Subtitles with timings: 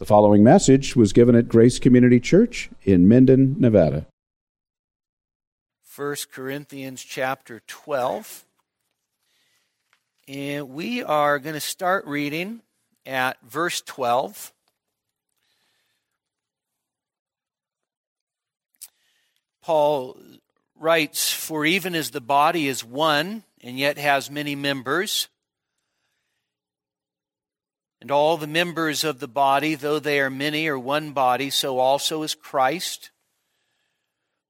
[0.00, 4.06] The following message was given at Grace Community Church in Minden, Nevada.
[5.94, 8.46] 1 Corinthians chapter 12.
[10.26, 12.62] And we are going to start reading
[13.04, 14.54] at verse 12.
[19.60, 20.16] Paul
[20.76, 25.28] writes, For even as the body is one and yet has many members,
[28.00, 31.78] and all the members of the body, though they are many, are one body, so
[31.78, 33.10] also is Christ.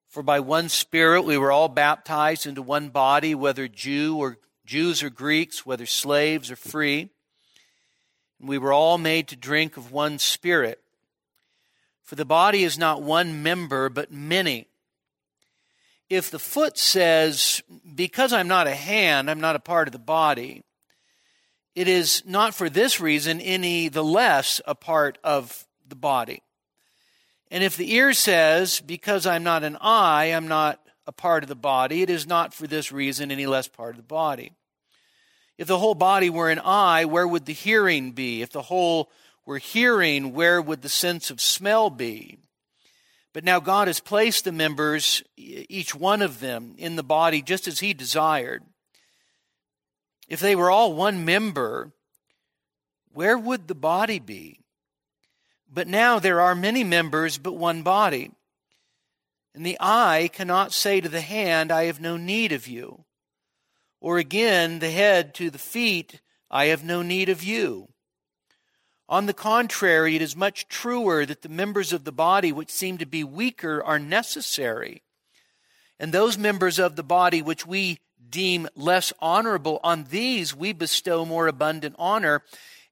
[0.09, 5.03] For by one Spirit we were all baptized into one body, whether Jew or Jews
[5.03, 7.11] or Greeks, whether slaves or free.
[8.39, 10.80] And we were all made to drink of one Spirit.
[12.03, 14.69] For the body is not one member, but many.
[16.09, 17.63] If the foot says,
[17.95, 20.65] Because I'm not a hand, I'm not a part of the body,
[21.74, 26.43] it is not for this reason any the less a part of the body.
[27.51, 31.49] And if the ear says, Because I'm not an eye, I'm not a part of
[31.49, 34.52] the body, it is not for this reason any less part of the body.
[35.59, 38.40] If the whole body were an eye, where would the hearing be?
[38.40, 39.10] If the whole
[39.45, 42.38] were hearing, where would the sense of smell be?
[43.32, 47.68] But now God has placed the members, each one of them, in the body just
[47.68, 48.62] as He desired.
[50.31, 51.93] If they were all one member,
[53.13, 54.61] where would the body be?
[55.69, 58.31] But now there are many members, but one body.
[59.57, 63.05] And the eye cannot say to the hand, I have no need of you.
[64.01, 67.89] Or again, the head to the feet, I have no need of you.
[69.09, 72.99] On the contrary, it is much truer that the members of the body which seem
[72.99, 75.03] to be weaker are necessary.
[75.99, 77.99] And those members of the body which we
[78.31, 82.43] deem less honorable, on these we bestow more abundant honor,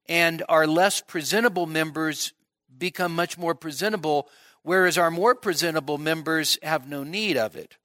[0.07, 2.33] and our less presentable members
[2.77, 4.27] become much more presentable,
[4.63, 7.77] whereas our more presentable members have no need of it.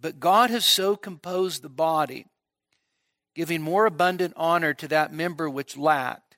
[0.00, 2.26] But God has so composed the body,
[3.34, 6.36] giving more abundant honor to that member which lacked,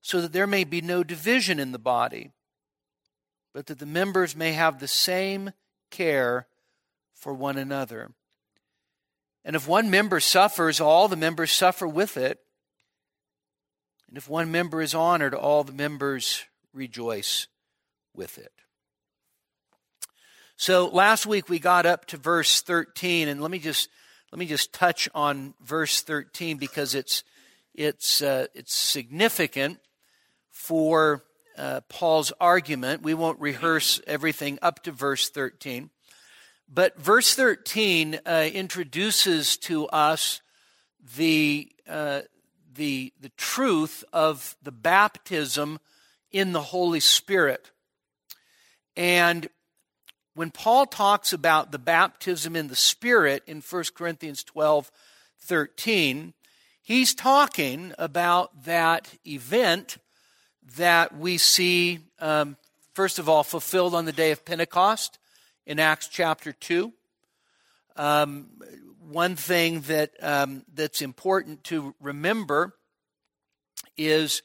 [0.00, 2.30] so that there may be no division in the body,
[3.52, 5.52] but that the members may have the same
[5.90, 6.46] care
[7.14, 8.12] for one another.
[9.46, 12.40] And if one member suffers, all the members suffer with it.
[14.08, 17.46] And if one member is honored, all the members rejoice
[18.12, 18.50] with it.
[20.56, 23.88] So last week we got up to verse 13 and let me just
[24.32, 27.22] let me just touch on verse 13 because it's
[27.72, 29.78] it's uh, it's significant
[30.50, 31.22] for
[31.56, 33.02] uh, Paul's argument.
[33.02, 35.90] We won't rehearse everything up to verse 13.
[36.68, 40.40] But verse 13 uh, introduces to us
[41.16, 42.22] the, uh,
[42.74, 45.78] the, the truth of the baptism
[46.32, 47.70] in the Holy Spirit.
[48.96, 49.48] And
[50.34, 54.90] when Paul talks about the baptism in the Spirit in 1 Corinthians 12
[55.38, 56.34] 13,
[56.82, 59.98] he's talking about that event
[60.76, 62.56] that we see, um,
[62.94, 65.18] first of all, fulfilled on the day of Pentecost
[65.66, 66.92] in Acts chapter 2.
[67.96, 68.48] Um,
[69.00, 72.74] one thing that, um, that's important to remember
[73.96, 74.42] is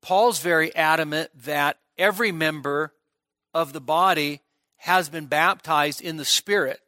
[0.00, 2.92] Paul's very adamant that every member
[3.52, 4.40] of the body
[4.76, 6.80] has been baptized in the Spirit.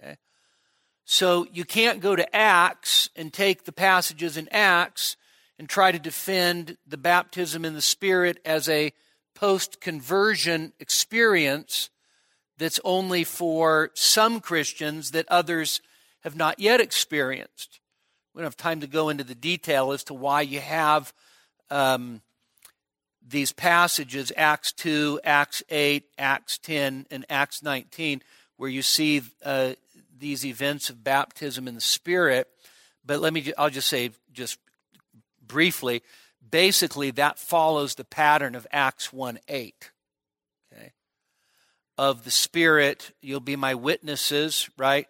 [0.00, 0.16] Okay?
[1.04, 5.16] So you can't go to Acts and take the passages in Acts
[5.58, 8.92] and try to defend the baptism in the Spirit as a
[9.34, 11.90] post conversion experience
[12.58, 15.80] that's only for some Christians that others
[16.20, 17.80] have not yet experienced.
[18.34, 21.12] We don't have time to go into the detail as to why you have
[21.70, 22.22] um,
[23.26, 28.22] these passages Acts 2, Acts 8, Acts 10, and Acts 19,
[28.56, 29.72] where you see uh,
[30.18, 32.48] these events of baptism in the Spirit.
[33.04, 34.58] But let me, I'll just say, just
[35.46, 36.02] briefly,
[36.50, 39.90] basically that follows the pattern of Acts 1 8
[41.98, 45.06] of the Spirit, you'll be my witnesses, right?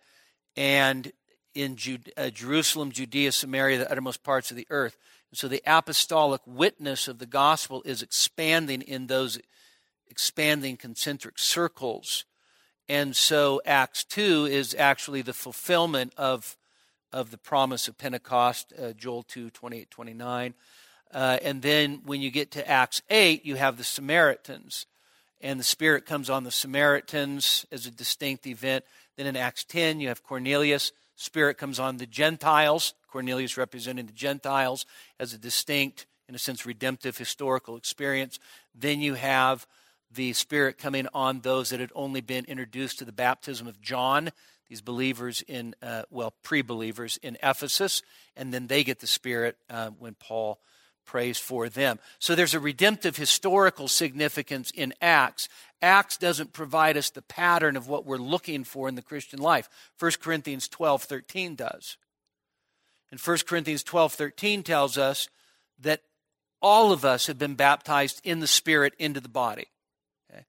[0.57, 1.13] And
[1.55, 4.97] in Jude, uh, Jerusalem, Judea, Samaria, the uttermost parts of the earth.
[5.31, 9.39] And so the apostolic witness of the gospel is expanding in those
[10.09, 12.25] expanding concentric circles.
[12.89, 16.57] And so Acts 2 is actually the fulfillment of,
[17.13, 20.55] of the promise of Pentecost, uh, Joel 2, 28, 29.
[21.13, 24.87] Uh, and then when you get to Acts 8, you have the Samaritans
[25.41, 28.85] and the Spirit comes on the Samaritans as a distinct event.
[29.17, 30.93] Then in Acts 10, you have Cornelius.
[31.17, 34.85] Spirit comes on the Gentiles, Cornelius representing the Gentiles
[35.19, 38.39] as a distinct in a sense, redemptive historical experience.
[38.75, 39.67] Then you have
[40.11, 44.31] the Spirit coming on those that had only been introduced to the baptism of John,
[44.69, 48.03] these believers in, uh, well, pre believers in Ephesus,
[48.37, 50.59] and then they get the Spirit uh, when Paul
[51.07, 51.99] prays for them.
[52.19, 55.49] So there's a redemptive historical significance in Acts.
[55.81, 59.69] Acts doesn't provide us the pattern of what we're looking for in the Christian life.
[59.99, 61.97] 1 Corinthians 12 13 does.
[63.11, 65.29] And 1 Corinthians 12 13 tells us
[65.81, 66.03] that
[66.61, 69.67] all of us have been baptized in the Spirit into the body.
[70.31, 70.45] Okay?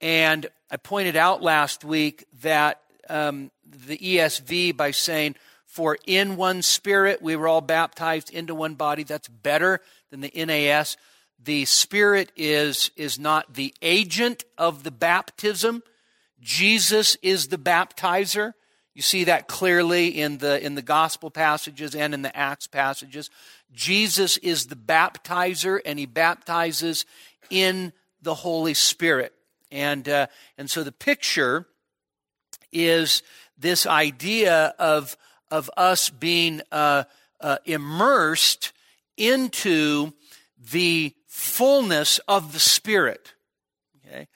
[0.00, 5.34] And I pointed out last week that um, the ESV, by saying,
[5.70, 9.80] For in one Spirit we were all baptized into one body, that's better
[10.10, 10.96] than the NAS.
[11.38, 15.84] The Spirit is, is not the agent of the baptism,
[16.40, 18.54] Jesus is the baptizer.
[18.94, 23.30] You see that clearly in the, in the gospel passages and in the Acts passages.
[23.72, 27.06] Jesus is the baptizer, and he baptizes
[27.48, 29.32] in the Holy Spirit.
[29.70, 30.26] And, uh,
[30.58, 31.68] and so the picture
[32.72, 33.22] is
[33.56, 35.16] this idea of,
[35.50, 37.04] of us being uh,
[37.40, 38.72] uh, immersed
[39.16, 40.12] into
[40.70, 43.34] the fullness of the Spirit.
[44.06, 44.28] Okay?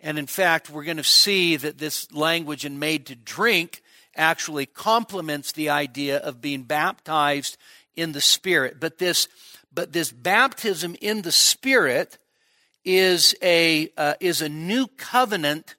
[0.00, 3.82] And in fact, we're going to see that this language in made to drink
[4.16, 7.56] actually complements the idea of being baptized
[7.96, 8.78] in the Spirit.
[8.80, 9.28] But this,
[9.72, 12.18] but this baptism in the Spirit
[12.84, 15.76] is a, uh, is a new covenant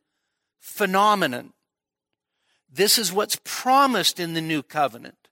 [0.60, 1.54] phenomenon.
[2.72, 5.28] This is what's promised in the new covenant.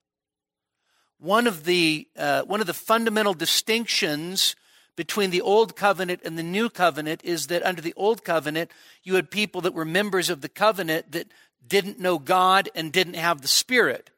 [1.20, 4.56] One of the, uh, one of the fundamental distinctions
[4.96, 8.72] between the old covenant and the new covenant is that under the old covenant,
[9.04, 11.32] you had people that were members of the covenant that
[11.66, 14.10] didn't know God and didn't have the Spirit.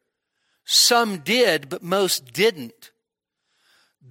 [0.65, 2.91] Some did, but most didn't.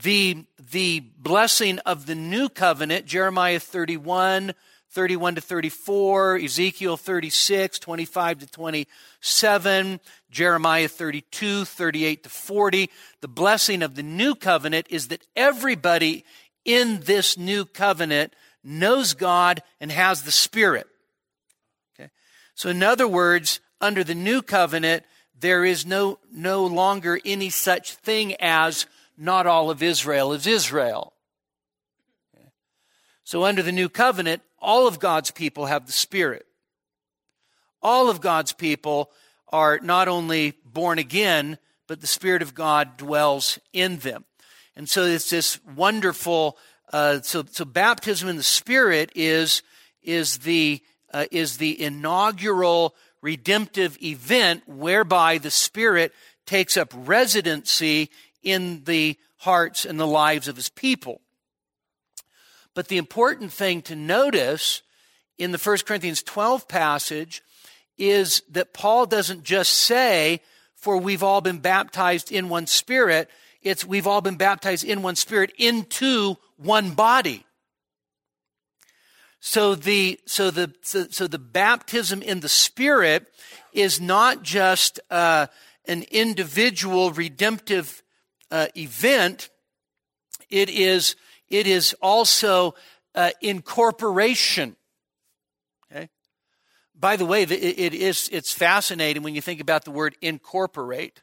[0.03, 4.55] The, the blessing of the new covenant, Jeremiah 31,
[4.91, 10.01] 31 to 34, Ezekiel 36, 25 to 27,
[10.31, 12.91] Jeremiah 32, 38 to 40.
[13.21, 16.25] The blessing of the new covenant is that everybody
[16.65, 20.87] in this new covenant knows God and has the Spirit.
[21.95, 22.11] Okay?
[22.55, 25.05] So, in other words, under the new covenant,
[25.39, 28.87] there is no, no longer any such thing as
[29.17, 31.13] not all of Israel is Israel.
[33.25, 36.47] So, under the new covenant, all of God's people have the Spirit.
[37.83, 39.11] All of God's people
[39.49, 44.25] are not only born again, but the Spirit of God dwells in them.
[44.77, 46.59] And so it's this wonderful,
[46.93, 49.63] uh, so, so baptism in the Spirit is,
[50.03, 50.83] is the
[51.13, 56.13] uh, is the inaugural redemptive event whereby the Spirit
[56.47, 58.11] takes up residency
[58.43, 61.21] in the hearts and the lives of his people.
[62.79, 64.83] But the important thing to notice
[65.37, 67.43] in the 1 Corinthians 12 passage
[67.97, 70.43] is that Paul doesn't just say,
[70.77, 73.29] for we've all been baptized in one spirit.
[73.63, 77.45] It's we've all been baptized in one spirit into one body.
[79.41, 83.27] So the, so the, so, so the baptism in the Spirit
[83.73, 85.49] is not just uh,
[85.89, 88.05] an individual redemptive
[88.53, 89.51] uh, event.
[90.49, 91.17] It is,
[91.51, 92.75] it is also
[93.15, 94.77] uh, incorporation.
[95.91, 96.09] Okay.
[96.95, 101.23] By the way, it, it is, it's fascinating when you think about the word incorporate,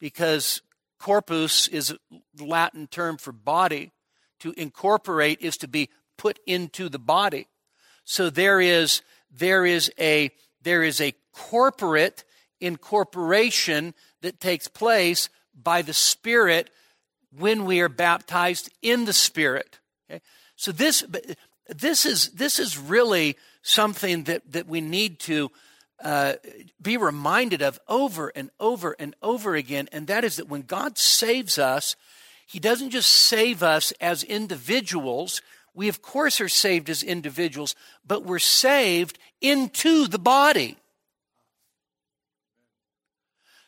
[0.00, 0.62] because
[0.98, 1.94] corpus is
[2.34, 3.92] the Latin term for body.
[4.40, 7.46] To incorporate is to be put into the body.
[8.04, 10.30] So there is, there is a,
[10.60, 12.24] there is a corporate
[12.60, 16.70] incorporation that takes place by the Spirit
[17.38, 19.78] when we are baptized in the Spirit.
[20.08, 20.20] Okay?
[20.56, 21.04] So this,
[21.68, 25.50] this is, this is really something that, that we need to
[26.02, 26.34] uh,
[26.82, 30.98] be reminded of over and over and over again, and that is that when God
[30.98, 31.96] saves us,
[32.46, 35.40] He doesn't just save us as individuals,
[35.74, 37.74] we, of course, are saved as individuals,
[38.06, 40.76] but we're saved into the body.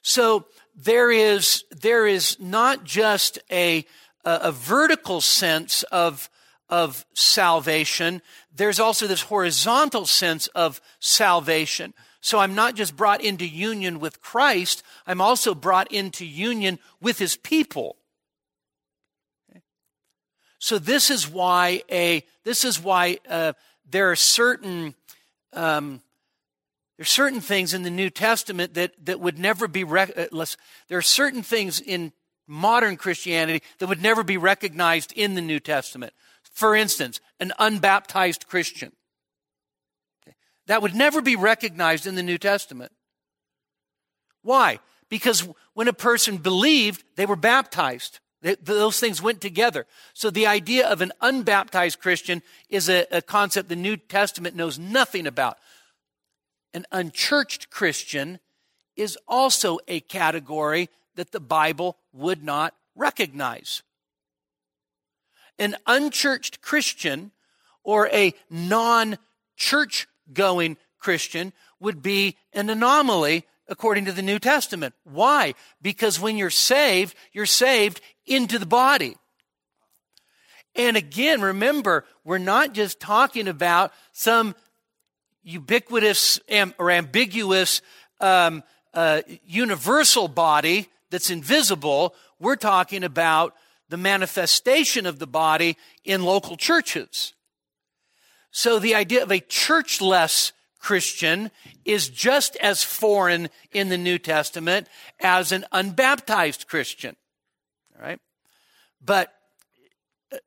[0.03, 3.87] So there is, there is not just a,
[4.25, 6.29] a, a vertical sense of,
[6.69, 8.21] of salvation,
[8.55, 11.95] there's also this horizontal sense of salvation.
[12.21, 17.19] So I'm not just brought into union with Christ, I'm also brought into union with
[17.19, 17.97] his people.
[20.59, 23.53] So this is why a this is why uh,
[23.89, 24.95] there are certain
[25.53, 26.01] um,
[26.97, 30.45] there are certain things in the New Testament that that would never be rec- uh,
[30.89, 32.13] there are certain things in
[32.47, 36.13] modern Christianity that would never be recognized in the New Testament.
[36.43, 38.93] For instance, an unbaptized Christian.
[40.67, 42.93] That would never be recognized in the New Testament.
[44.43, 44.79] Why?
[45.09, 48.21] Because when a person believed, they were baptized.
[48.63, 49.87] those things went together.
[50.15, 54.79] So the idea of an unbaptized Christian is a, a concept the New Testament knows
[54.79, 55.59] nothing about.
[56.77, 58.39] An unchurched Christian
[58.97, 63.83] is also a category that the Bible would not recognize.
[65.59, 67.31] An unchurched Christian
[67.83, 69.17] or a non
[69.57, 74.95] church going Christian would be an anomaly according to the New Testament.
[75.03, 75.55] Why?
[75.81, 79.17] Because when you're saved, you're saved into the body.
[80.75, 84.55] And again, remember, we're not just talking about some
[85.47, 86.41] ubiquitous
[86.79, 87.81] or ambiguous
[88.21, 88.63] um,
[88.93, 92.15] uh, universal body that's invisible.
[92.41, 93.55] We're talking about
[93.89, 97.33] the manifestation of the body in local churches.
[98.51, 101.51] So the idea of a churchless Christian
[101.85, 104.89] is just as foreign in the New Testament
[105.21, 107.17] as an unbaptized Christian.
[107.95, 108.21] All right?
[109.05, 109.33] But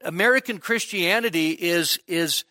[0.03, 2.43] American Christianity is, is,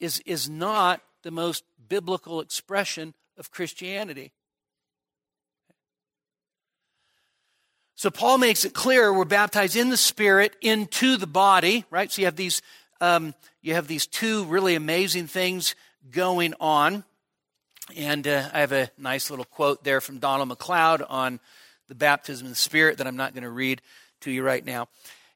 [0.00, 4.32] is, is not the most biblical expression of Christianity.
[7.94, 12.12] So Paul makes it clear we're baptized in the Spirit into the body, right?
[12.12, 12.60] So you have these
[13.00, 15.74] um, you have these two really amazing things
[16.10, 17.04] going on.
[17.96, 21.40] And uh, I have a nice little quote there from Donald Macleod on
[21.88, 23.80] the baptism of the Spirit that I'm not going to read
[24.22, 24.88] to you right now.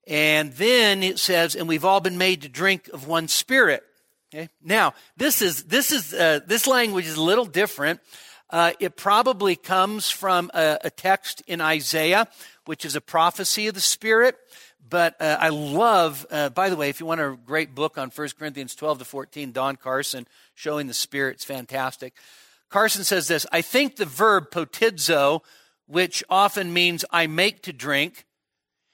[0.06, 3.84] And then it says, and we've all been made to drink of one Spirit.
[4.32, 4.48] Okay?
[4.62, 8.00] Now, this is, this is, uh, this language is a little different.
[8.48, 12.28] Uh, it probably comes from a, a, text in Isaiah,
[12.64, 14.36] which is a prophecy of the Spirit.
[14.88, 18.10] But uh, I love, uh, by the way, if you want a great book on
[18.10, 22.14] 1 Corinthians 12 to 14, Don Carson, Showing the Spirit, it's fantastic.
[22.68, 25.40] Carson says this I think the verb potizo,
[25.86, 28.26] which often means I make to drink,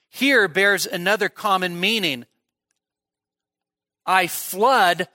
[0.09, 2.25] here bears another common meaning.
[4.05, 5.07] I flood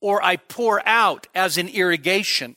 [0.00, 2.56] or I pour out as in irrigation.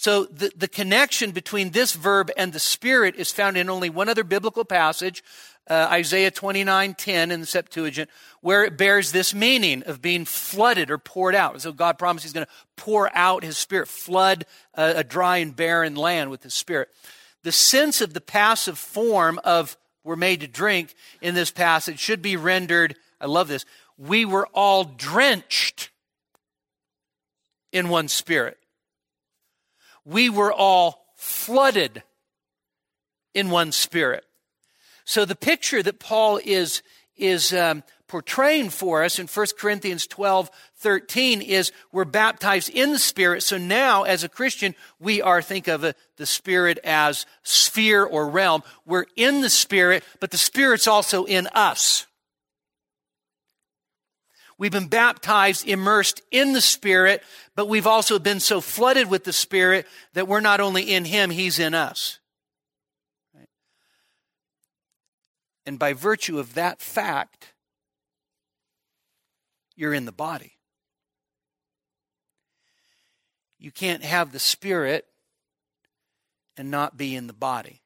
[0.00, 4.08] So the, the connection between this verb and the Spirit is found in only one
[4.08, 5.22] other biblical passage,
[5.68, 8.08] uh, Isaiah 29:10 in the Septuagint,
[8.40, 11.60] where it bears this meaning of being flooded or poured out.
[11.60, 15.54] So God promised He's going to pour out His Spirit, flood a, a dry and
[15.54, 16.88] barren land with His Spirit.
[17.42, 22.22] The sense of the passive form of we're made to drink in this passage should
[22.22, 23.66] be rendered, I love this,
[24.00, 25.90] we were all drenched
[27.70, 28.56] in one Spirit.
[30.06, 32.02] We were all flooded
[33.34, 34.24] in one Spirit.
[35.04, 36.82] So the picture that Paul is,
[37.16, 42.98] is um, portraying for us in 1 Corinthians 12, 13 is we're baptized in the
[42.98, 43.42] Spirit.
[43.42, 48.30] So now, as a Christian, we are, think of a, the Spirit as sphere or
[48.30, 48.62] realm.
[48.86, 52.06] We're in the Spirit, but the Spirit's also in us.
[54.60, 57.22] We've been baptized, immersed in the Spirit,
[57.56, 61.30] but we've also been so flooded with the Spirit that we're not only in Him,
[61.30, 62.18] He's in us.
[65.64, 67.54] And by virtue of that fact,
[69.76, 70.58] you're in the body.
[73.58, 75.06] You can't have the Spirit
[76.58, 77.80] and not be in the body.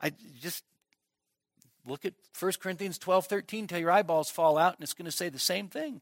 [0.00, 0.64] I just
[1.86, 5.12] look at 1 Corinthians 12 13 till your eyeballs fall out, and it's going to
[5.12, 6.00] say the same thing.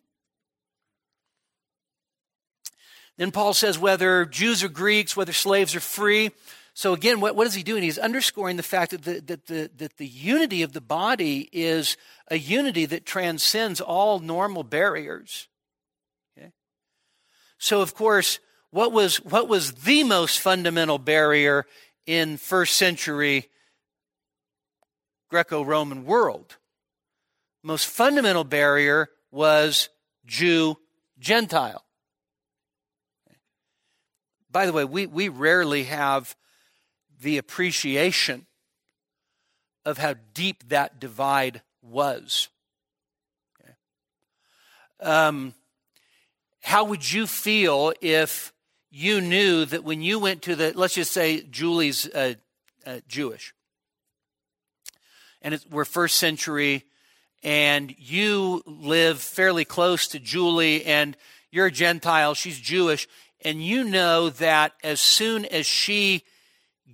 [3.16, 6.30] Then Paul says, whether Jews or Greeks, whether slaves or free,
[6.72, 7.82] so again, what, what is he doing?
[7.82, 11.96] He's underscoring the fact that the, that, the, that the unity of the body is
[12.28, 15.48] a unity that transcends all normal barriers.
[16.38, 16.52] Okay?
[17.58, 18.38] So of course,
[18.70, 21.66] what was, what was the most fundamental barrier
[22.06, 23.50] in first century
[25.30, 26.56] Greco-Roman world?
[27.62, 29.88] Most fundamental barrier was
[30.26, 30.76] Jew
[31.18, 31.84] Gentile.
[34.50, 36.36] By the way, we, we rarely have
[37.20, 38.46] the appreciation
[39.84, 42.48] of how deep that divide was.
[43.60, 43.72] Okay.
[45.00, 45.54] Um,
[46.62, 48.52] how would you feel if
[48.90, 52.34] you knew that when you went to the, let's just say Julie's uh,
[52.84, 53.54] uh, Jewish,
[55.42, 56.84] and we're first century,
[57.42, 61.16] and you live fairly close to Julie, and
[61.50, 63.08] you're a Gentile, she's Jewish,
[63.42, 66.22] and you know that as soon as she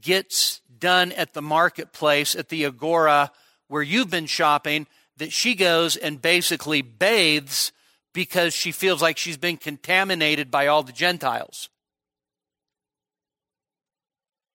[0.00, 3.30] gets done at the marketplace, at the agora
[3.68, 4.86] where you've been shopping,
[5.16, 7.72] that she goes and basically bathes
[8.12, 11.68] because she feels like she's been contaminated by all the Gentiles.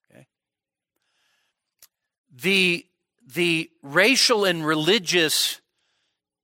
[0.09, 0.27] Okay.
[2.31, 2.85] The,
[3.33, 5.61] the racial and religious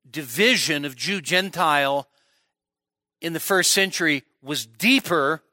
[0.09, 2.07] division of Jew Gentile
[3.19, 5.43] in the first century was deeper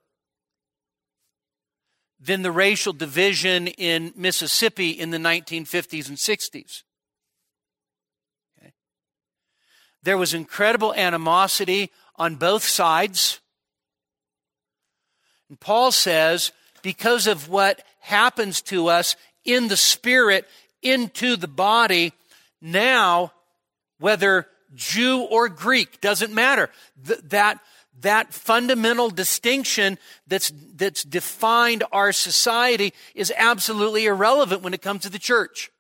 [2.21, 6.83] than the racial division in Mississippi in the 1950s and 60s.
[8.59, 8.73] Okay.
[10.03, 13.41] There was incredible animosity on both sides.
[15.49, 20.49] And Paul says, because of what happens to us in the spirit
[20.85, 22.13] into the body,
[22.61, 23.33] now,
[23.99, 26.71] whether Jew or Greek, doesn't matter.
[27.07, 27.61] Th- that
[28.01, 35.11] that fundamental distinction that's, that's defined our society is absolutely irrelevant when it comes to
[35.11, 35.71] the church.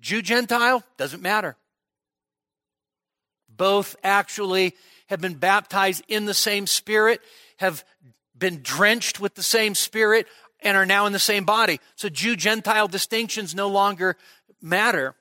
[0.00, 1.56] Jew, Gentile, doesn't matter.
[3.48, 4.74] Both actually
[5.08, 7.20] have been baptized in the same spirit,
[7.58, 7.84] have
[8.40, 10.26] been drenched with the same spirit,
[10.62, 11.78] and are now in the same body.
[11.94, 14.16] So Jew, Gentile distinctions no longer
[14.60, 15.14] matter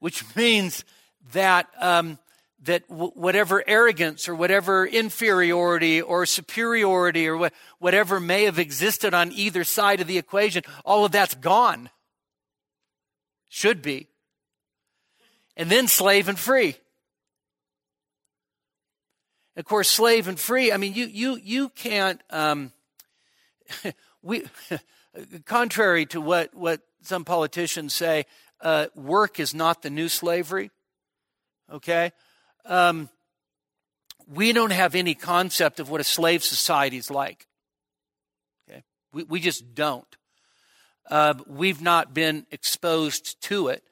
[0.00, 0.84] which means
[1.32, 2.18] that um,
[2.62, 9.32] that whatever arrogance or whatever inferiority or superiority or wh- whatever may have existed on
[9.32, 11.88] either side of the equation, all of that's gone.
[13.48, 14.08] Should be.
[15.56, 16.76] And then slave and free.
[19.60, 20.72] Of course, slave and free.
[20.72, 22.18] I mean, you you you can't.
[22.30, 22.72] Um,
[24.22, 24.46] we,
[25.44, 28.24] contrary to what what some politicians say,
[28.62, 30.70] uh, work is not the new slavery.
[31.70, 32.12] Okay?
[32.64, 33.10] Um,
[34.26, 37.46] we don't have any concept of what a slave society is like.
[38.66, 38.82] Okay?
[39.12, 40.16] We, we just don't.
[41.10, 43.84] Uh, we've not been exposed to it.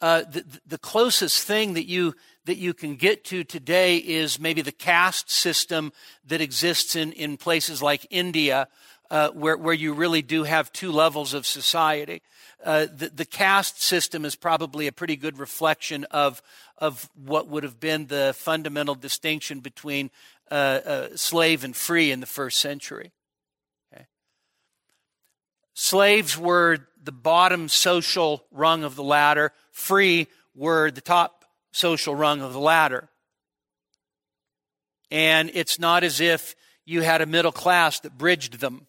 [0.00, 2.14] Uh, the, the closest thing that you
[2.50, 5.92] that you can get to today is maybe the caste system
[6.26, 8.68] that exists in, in places like India,
[9.10, 12.20] uh, where, where you really do have two levels of society
[12.64, 16.42] uh, the, the caste system is probably a pretty good reflection of,
[16.78, 20.10] of what would have been the fundamental distinction between
[20.50, 23.12] uh, uh, slave and free in the first century.
[23.92, 24.06] Okay.
[25.74, 31.39] Slaves were the bottom social rung of the ladder, free were the top
[31.72, 33.08] social rung of the ladder.
[35.10, 36.54] And it's not as if
[36.84, 38.86] you had a middle class that bridged them.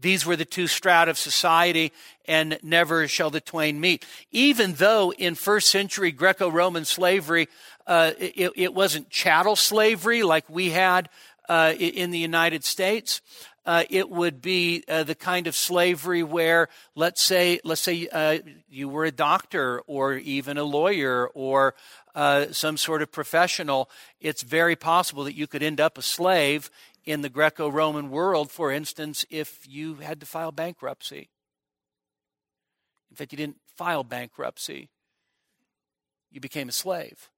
[0.00, 1.92] These were the two strata of society,
[2.26, 4.06] and never shall the twain meet.
[4.30, 7.48] Even though in first century Greco Roman slavery,
[7.86, 11.08] uh, it, it, wasn't chattel slavery like we had
[11.48, 13.20] uh, in the United States.
[13.68, 18.38] Uh, it would be uh, the kind of slavery where, let's say, let's say uh,
[18.70, 21.74] you were a doctor or even a lawyer or
[22.14, 23.90] uh, some sort of professional.
[24.22, 26.70] It's very possible that you could end up a slave
[27.04, 31.28] in the Greco Roman world, for instance, if you had to file bankruptcy.
[33.10, 34.88] In fact, you didn't file bankruptcy,
[36.30, 37.28] you became a slave.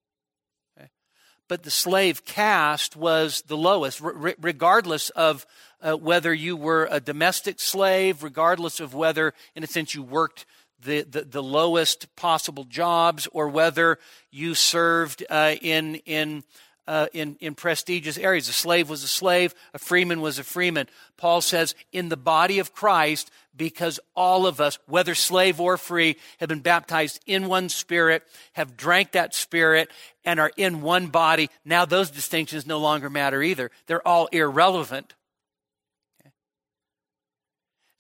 [1.51, 5.45] But the slave caste was the lowest, regardless of
[5.83, 10.47] uh, whether you were a domestic slave, regardless of whether, in a sense, you worked.
[10.83, 13.99] The, the, the lowest possible jobs, or whether
[14.31, 16.43] you served uh, in, in
[16.91, 18.49] uh, in, in prestigious areas.
[18.49, 20.89] A slave was a slave, a freeman was a freeman.
[21.17, 26.17] Paul says, in the body of Christ, because all of us, whether slave or free,
[26.41, 29.89] have been baptized in one spirit, have drank that spirit,
[30.25, 31.49] and are in one body.
[31.65, 33.71] Now those distinctions no longer matter either.
[33.87, 35.15] They're all irrelevant.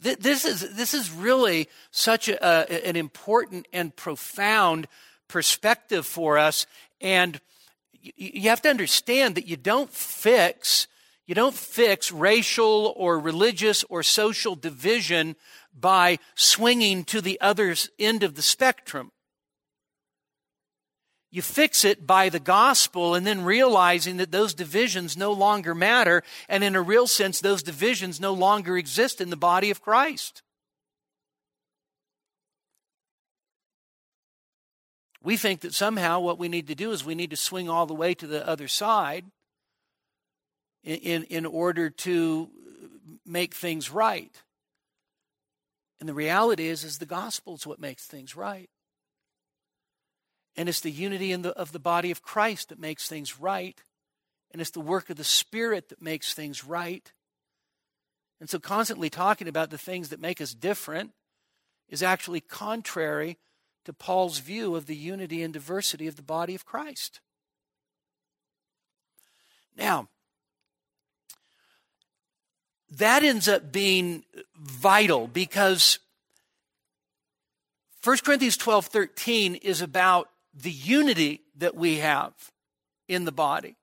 [0.00, 4.88] This is, this is really such a, an important and profound
[5.28, 6.66] perspective for us.
[7.00, 7.40] And
[8.00, 10.86] you have to understand that you don't fix
[11.30, 15.36] you don't fix racial or religious or social division
[15.72, 19.12] by swinging to the other end of the spectrum.
[21.32, 26.24] You fix it by the gospel and then realizing that those divisions no longer matter,
[26.48, 30.42] and in a real sense, those divisions no longer exist in the body of Christ.
[35.22, 37.86] We think that somehow what we need to do is we need to swing all
[37.86, 39.26] the way to the other side
[40.82, 42.50] in, in, in order to
[43.24, 44.34] make things right.
[46.00, 48.70] And the reality is, is the gospel is what makes things right.
[50.56, 53.80] And it's the unity the, of the body of Christ that makes things right.
[54.50, 57.12] And it's the work of the Spirit that makes things right.
[58.40, 61.12] And so, constantly talking about the things that make us different
[61.88, 63.36] is actually contrary
[63.84, 67.20] to Paul's view of the unity and diversity of the body of Christ.
[69.76, 70.08] Now,
[72.90, 74.24] that ends up being
[74.56, 75.98] vital because
[78.02, 82.32] 1 Corinthians 12 13 is about the unity that we have
[83.08, 83.76] in the body.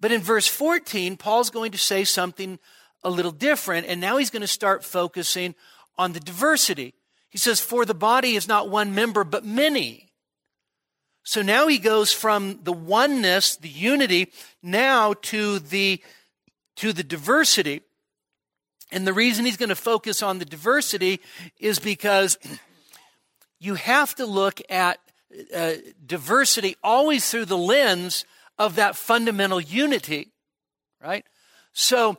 [0.00, 2.58] But in verse 14, Paul's going to say something
[3.02, 5.54] a little different, and now he's going to start focusing
[5.96, 6.94] on the diversity.
[7.28, 10.08] He says, For the body is not one member, but many.
[11.22, 14.30] So now he goes from the oneness, the unity,
[14.62, 16.02] now to the,
[16.76, 17.80] to the diversity.
[18.92, 21.20] And the reason he's going to focus on the diversity
[21.58, 22.38] is because
[23.58, 24.98] you have to look at
[25.54, 25.72] uh,
[26.04, 28.24] diversity always through the lens
[28.58, 30.32] of that fundamental unity,
[31.02, 31.24] right?
[31.72, 32.18] So,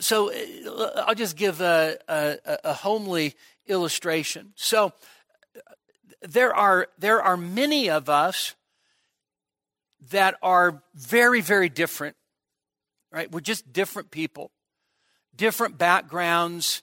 [0.00, 3.34] so uh, I'll just give a, a, a homely
[3.66, 4.52] illustration.
[4.56, 4.92] So,
[6.22, 8.54] there are there are many of us
[10.10, 12.16] that are very very different,
[13.12, 13.30] right?
[13.30, 14.50] We're just different people
[15.36, 16.82] different backgrounds,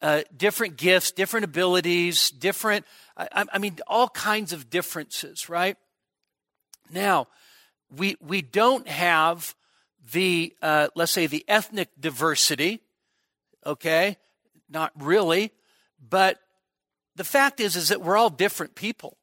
[0.00, 5.76] uh, different gifts, different abilities, different, I, I, mean, all kinds of differences, right?
[6.90, 7.26] Now,
[7.94, 9.54] we, we don't have
[10.12, 12.80] the, uh, let's say, the ethnic diversity,
[13.66, 14.16] okay?
[14.70, 15.52] Not really,
[16.08, 16.38] but
[17.16, 19.16] the fact is, is that we're all different people.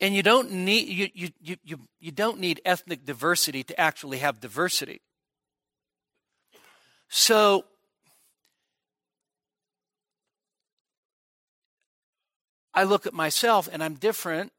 [0.00, 4.18] And you don't need, you, you, you, you, you don't need ethnic diversity to actually
[4.18, 5.00] have diversity.
[7.08, 7.64] So,
[12.78, 14.52] I look at myself and I'm different.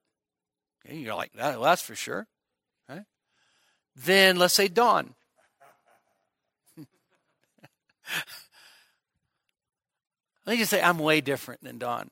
[0.85, 2.27] Okay, you're like, well, that's for sure.
[2.89, 3.05] Right?
[3.95, 5.15] Then let's say Don.
[10.45, 12.11] Let me just say, I'm way different than Don.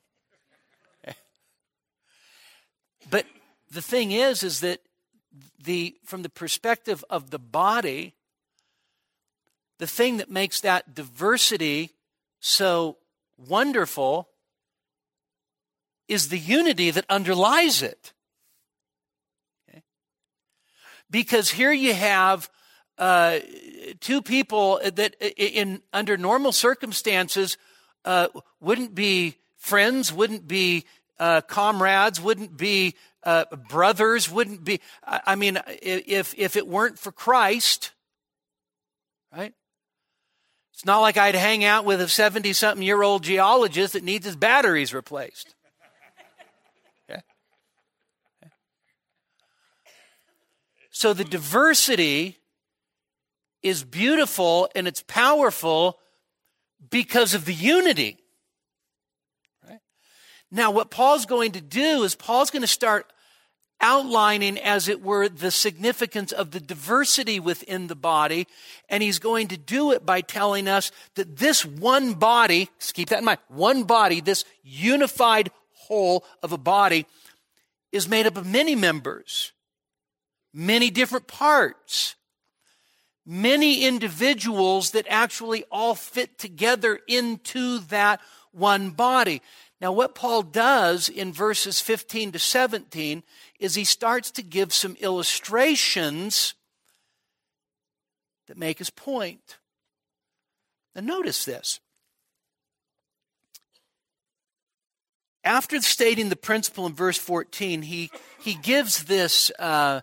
[3.09, 3.25] But
[3.69, 4.79] the thing is, is that
[5.61, 8.15] the from the perspective of the body,
[9.77, 11.91] the thing that makes that diversity
[12.39, 12.97] so
[13.37, 14.29] wonderful
[16.07, 18.13] is the unity that underlies it.
[19.69, 19.83] Okay?
[21.09, 22.49] Because here you have
[22.97, 23.39] uh,
[23.99, 27.57] two people that, in under normal circumstances,
[28.05, 28.27] uh,
[28.59, 30.85] wouldn't be friends, wouldn't be
[31.19, 34.79] uh, comrades, wouldn't be uh, brothers, wouldn't be.
[35.03, 37.91] I mean, if if it weren't for Christ,
[39.35, 39.53] right?
[40.73, 44.27] It's not like I'd hang out with a 70 something year old geologist that needs
[44.27, 45.55] his batteries replaced.
[50.97, 52.39] So the diversity
[53.61, 55.99] is beautiful and it's powerful
[56.89, 58.17] because of the unity.
[59.63, 59.77] Right?
[60.49, 63.13] Now, what Paul's going to do is Paul's going to start
[63.79, 68.47] outlining, as it were, the significance of the diversity within the body.
[68.89, 73.19] And he's going to do it by telling us that this one body, keep that
[73.19, 77.05] in mind, one body, this unified whole of a body,
[77.91, 79.53] is made up of many members,
[80.53, 82.15] many different parts,
[83.25, 89.41] many individuals that actually all fit together into that one body.
[89.79, 93.23] Now, what Paul does in verses 15 to 17
[93.59, 96.55] is he starts to give some illustrations
[98.47, 99.57] that make his point.
[100.95, 101.79] Now, notice this.
[105.43, 108.09] After stating the principle in verse 14, he,
[108.41, 110.01] he gives this, uh,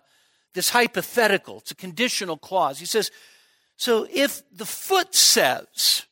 [0.55, 1.59] this hypothetical.
[1.59, 2.79] It's a conditional clause.
[2.79, 3.11] He says,
[3.77, 6.07] So if the foot says,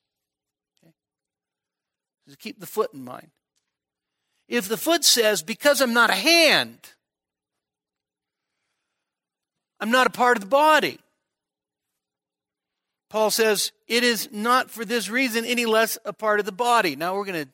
[0.83, 3.31] okay, keep the foot in mind.
[4.47, 6.77] If the foot says, Because I'm not a hand,
[9.79, 10.99] I'm not a part of the body.
[13.09, 16.95] Paul says it is not for this reason any less a part of the body.
[16.95, 17.49] Now we're going to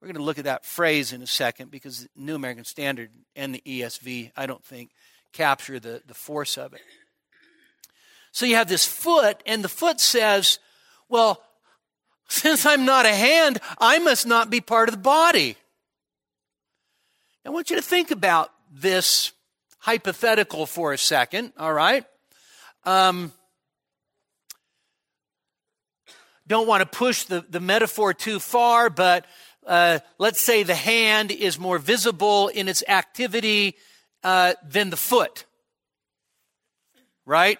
[0.00, 3.54] we're going to look at that phrase in a second because New American Standard and
[3.54, 4.90] the ESV I don't think
[5.32, 6.80] capture the, the force of it.
[8.32, 10.58] So you have this foot, and the foot says,
[11.08, 11.42] Well,
[12.28, 15.56] since I'm not a hand, I must not be part of the body.
[17.44, 19.32] I want you to think about this
[19.78, 22.06] hypothetical for a second, all right?
[22.84, 23.32] Um,
[26.46, 29.26] don't want to push the, the metaphor too far, but
[29.66, 33.76] uh, let's say the hand is more visible in its activity
[34.24, 35.44] uh, than the foot.
[37.26, 37.58] right?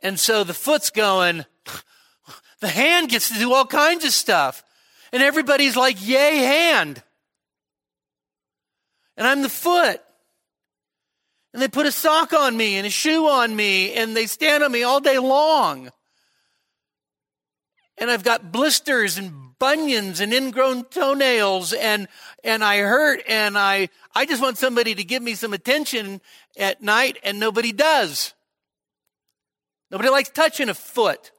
[0.00, 1.44] And so the foot's going,
[2.60, 4.62] the hand gets to do all kinds of stuff.
[5.12, 7.02] And everybody's like, yay, hand.
[9.16, 10.00] And I'm the foot.
[11.52, 14.62] And they put a sock on me and a shoe on me and they stand
[14.62, 15.90] on me all day long.
[17.96, 22.08] And I've got blisters and bunions and ingrown toenails and,
[22.44, 26.20] and I hurt and I, I just want somebody to give me some attention
[26.56, 28.34] at night and nobody does.
[29.90, 31.32] Nobody likes touching a foot.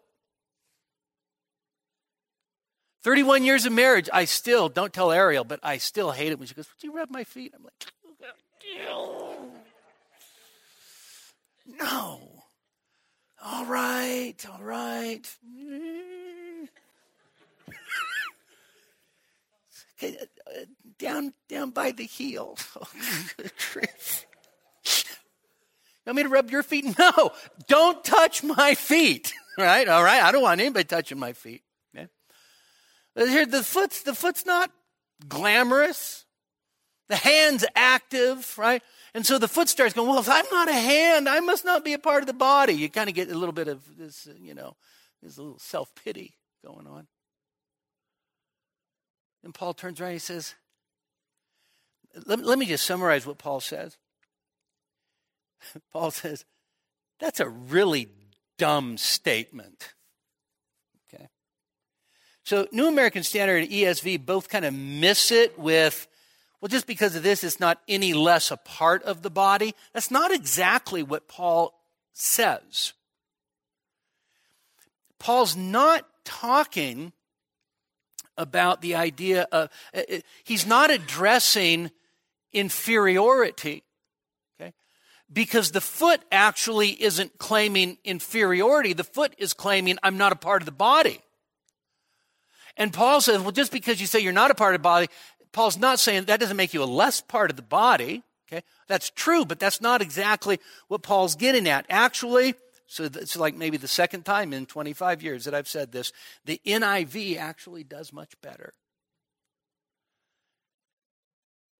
[3.04, 6.48] 31 years of marriage, I still, don't tell Ariel, but I still hate it when
[6.48, 7.54] she goes, Would you rub my feet?
[7.56, 7.74] I'm like,
[11.80, 12.20] No.
[13.42, 15.26] All right, all right.
[15.56, 16.68] okay,
[17.68, 17.78] uh,
[20.98, 22.58] down, down by the heel.
[26.06, 26.86] You want me to rub your feet?
[27.00, 27.32] No,
[27.68, 29.34] don't touch my feet.
[29.58, 29.90] Right?
[29.90, 30.24] All right.
[30.24, 31.64] I don't want anybody touching my feet.
[31.94, 32.08] Okay?
[33.30, 34.72] Here, the foot's the foot's not
[35.28, 36.24] glamorous.
[37.10, 38.82] The hand's active, right?
[39.14, 41.84] And so the foot starts going, well, if I'm not a hand, I must not
[41.84, 42.72] be a part of the body.
[42.72, 44.78] You kind of get a little bit of this, uh, you know,
[45.22, 47.08] a little self pity going on.
[49.44, 50.56] And Paul turns around and he says,
[52.26, 53.98] let, let me just summarize what Paul says.
[55.94, 56.46] Paul says,
[57.20, 58.10] that's a really
[58.58, 59.94] dumb statement.
[61.14, 61.28] Okay.
[62.44, 66.08] So New American Standard and ESV both kind of miss it with
[66.62, 69.76] well, just because of this, it's not any less a part of the body.
[69.94, 71.74] That's not exactly what Paul
[72.12, 72.94] says.
[75.20, 77.14] Paul's not talking
[78.40, 81.92] about the idea of, uh, uh, he's not addressing
[82.52, 83.84] inferiority.
[84.60, 84.74] Okay?
[85.32, 88.94] Because the foot actually isn't claiming inferiority.
[88.94, 91.20] The foot is claiming, I'm not a part of the body.
[92.78, 95.08] And Paul says, well, just because you say you're not a part of the body,
[95.52, 98.24] Paul's not saying that doesn't make you a less part of the body.
[98.52, 101.86] Okay, that's true, but that's not exactly what Paul's getting at.
[101.88, 102.56] Actually,
[102.90, 106.12] so it's like maybe the second time in 25 years that I've said this.
[106.46, 108.74] The NIV actually does much better.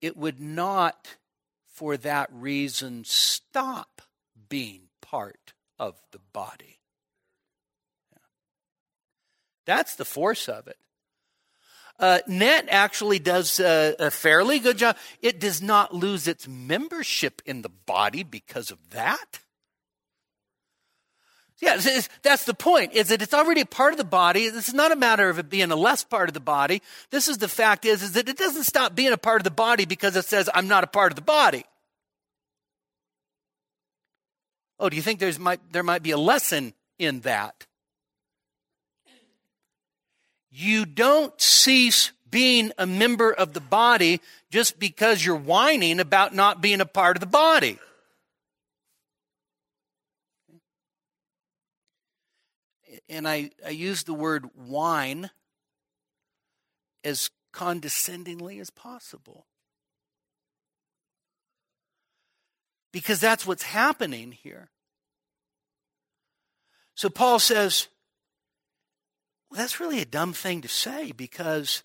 [0.00, 1.16] It would not,
[1.66, 4.02] for that reason, stop
[4.48, 6.78] being part of the body.
[9.66, 10.78] That's the force of it.
[11.98, 14.96] Uh, NET actually does a, a fairly good job.
[15.20, 19.40] It does not lose its membership in the body because of that.
[21.60, 21.78] Yeah,
[22.22, 24.48] that's the point, is that it's already a part of the body.
[24.48, 26.80] This is not a matter of it being a less part of the body.
[27.10, 29.50] This is the fact is, is that it doesn't stop being a part of the
[29.50, 31.64] body because it says, I'm not a part of the body.
[34.78, 37.66] Oh, do you think there's might, there might be a lesson in that?
[40.50, 46.62] You don't cease being a member of the body just because you're whining about not
[46.62, 47.78] being a part of the body.
[53.10, 55.30] And I, I use the word whine
[57.02, 59.46] as condescendingly as possible.
[62.92, 64.70] Because that's what's happening here.
[66.94, 67.88] So Paul says,
[69.50, 71.82] well, that's really a dumb thing to say because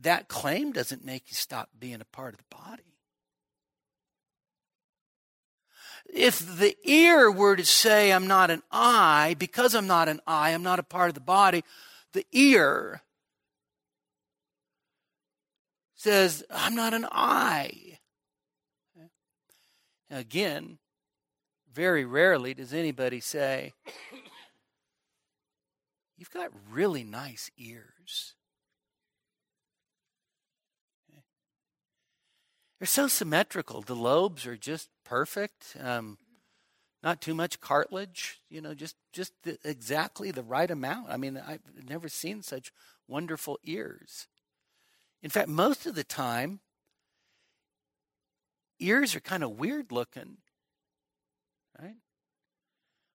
[0.00, 2.87] that claim doesn't make you stop being a part of the body.
[6.08, 10.50] If the ear were to say, I'm not an eye, because I'm not an eye,
[10.50, 11.64] I'm not a part of the body,
[12.12, 13.02] the ear
[15.94, 17.98] says, I'm not an eye.
[20.10, 20.78] Again,
[21.72, 23.74] very rarely does anybody say,
[26.16, 28.34] You've got really nice ears.
[32.78, 33.82] They're so symmetrical.
[33.82, 35.76] The lobes are just perfect.
[35.80, 36.18] Um,
[37.02, 38.40] not too much cartilage.
[38.50, 41.10] You know, just just the, exactly the right amount.
[41.10, 42.72] I mean, I've never seen such
[43.06, 44.26] wonderful ears.
[45.22, 46.60] In fact, most of the time,
[48.78, 50.36] ears are kind of weird looking.
[51.80, 51.96] Right?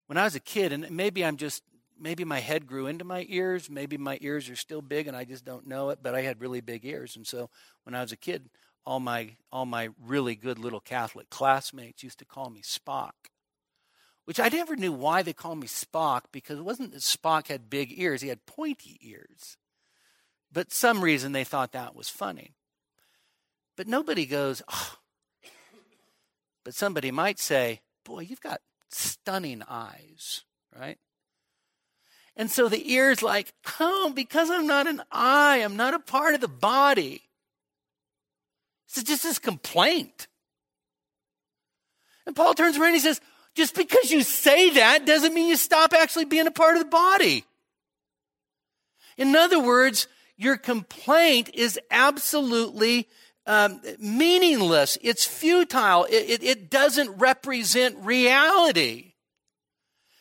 [0.08, 1.64] When I was a kid, and maybe I'm just
[2.00, 3.70] maybe my head grew into my ears.
[3.70, 6.42] Maybe my ears are still big and I just don't know it, but I had
[6.42, 7.16] really big ears.
[7.16, 7.50] And so
[7.84, 8.50] when I was a kid,
[8.86, 13.12] all my, all my really good little Catholic classmates used to call me Spock,
[14.26, 17.70] which I never knew why they called me Spock because it wasn't that Spock had
[17.70, 19.58] big ears, he had pointy ears.
[20.52, 22.54] But some reason they thought that was funny.
[23.76, 24.98] But nobody goes, oh,
[26.64, 30.44] But somebody might say, Boy, you've got stunning eyes,
[30.78, 30.98] right?
[32.36, 36.34] And so the ear's like, Oh, because I'm not an eye, I'm not a part
[36.34, 37.24] of the body.
[38.96, 40.28] It's just this complaint.
[42.26, 43.20] And Paul turns around and he says,
[43.56, 46.90] Just because you say that doesn't mean you stop actually being a part of the
[46.90, 47.44] body.
[49.18, 53.08] In other words, your complaint is absolutely
[53.46, 54.98] um, meaningless.
[55.02, 56.06] It's futile.
[56.06, 59.14] It, it, it doesn't represent reality.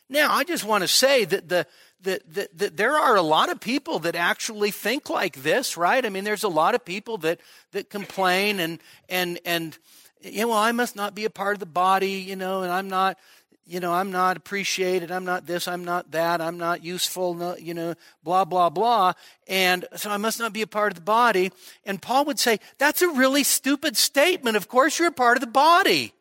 [0.08, 1.66] Now, I just want to say that the
[2.02, 6.04] that, that, that, there are a lot of people that actually think like this, right?
[6.04, 7.40] I mean, there's a lot of people that
[7.72, 9.76] that complain and and and
[10.20, 12.72] you know, well, I must not be a part of the body, you know, and
[12.72, 13.18] I'm not
[13.64, 17.56] you know, I'm not appreciated, I'm not this, I'm not that, I'm not useful, no,
[17.56, 19.12] you know, blah, blah, blah.
[19.46, 21.52] And so I must not be a part of the body.
[21.86, 24.56] And Paul would say, that's a really stupid statement.
[24.56, 26.12] Of course you're a part of the body.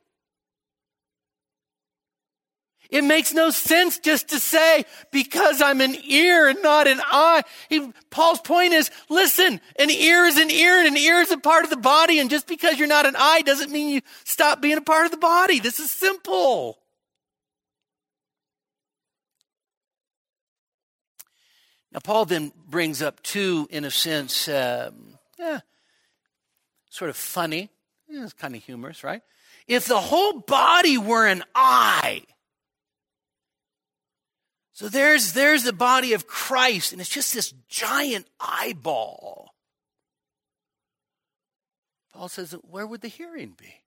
[2.91, 7.43] It makes no sense just to say, because I'm an ear and not an eye.
[7.69, 11.37] He, Paul's point is, listen, an ear is an ear and an ear is a
[11.37, 12.19] part of the body.
[12.19, 15.11] And just because you're not an eye doesn't mean you stop being a part of
[15.11, 15.59] the body.
[15.59, 16.79] This is simple.
[21.93, 25.59] Now, Paul then brings up two, in a sense, um, yeah,
[26.89, 27.69] sort of funny,
[28.09, 29.21] it's kind of humorous, right?
[29.67, 32.23] If the whole body were an eye,
[34.81, 39.53] so there's, there's the body of Christ, and it's just this giant eyeball.
[42.11, 43.80] Paul says, where would the hearing be?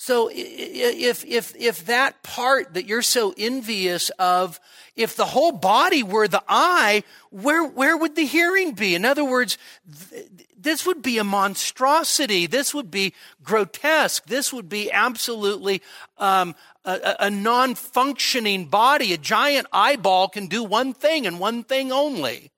[0.00, 4.60] So if, if, if that part that you're so envious of,
[4.94, 8.94] if the whole body were the eye, where, where would the hearing be?
[8.94, 9.58] In other words,
[10.10, 12.46] th- this would be a monstrosity.
[12.46, 14.24] This would be grotesque.
[14.26, 15.82] This would be absolutely
[16.16, 19.12] um, a, a non functioning body.
[19.12, 22.52] A giant eyeball can do one thing and one thing only,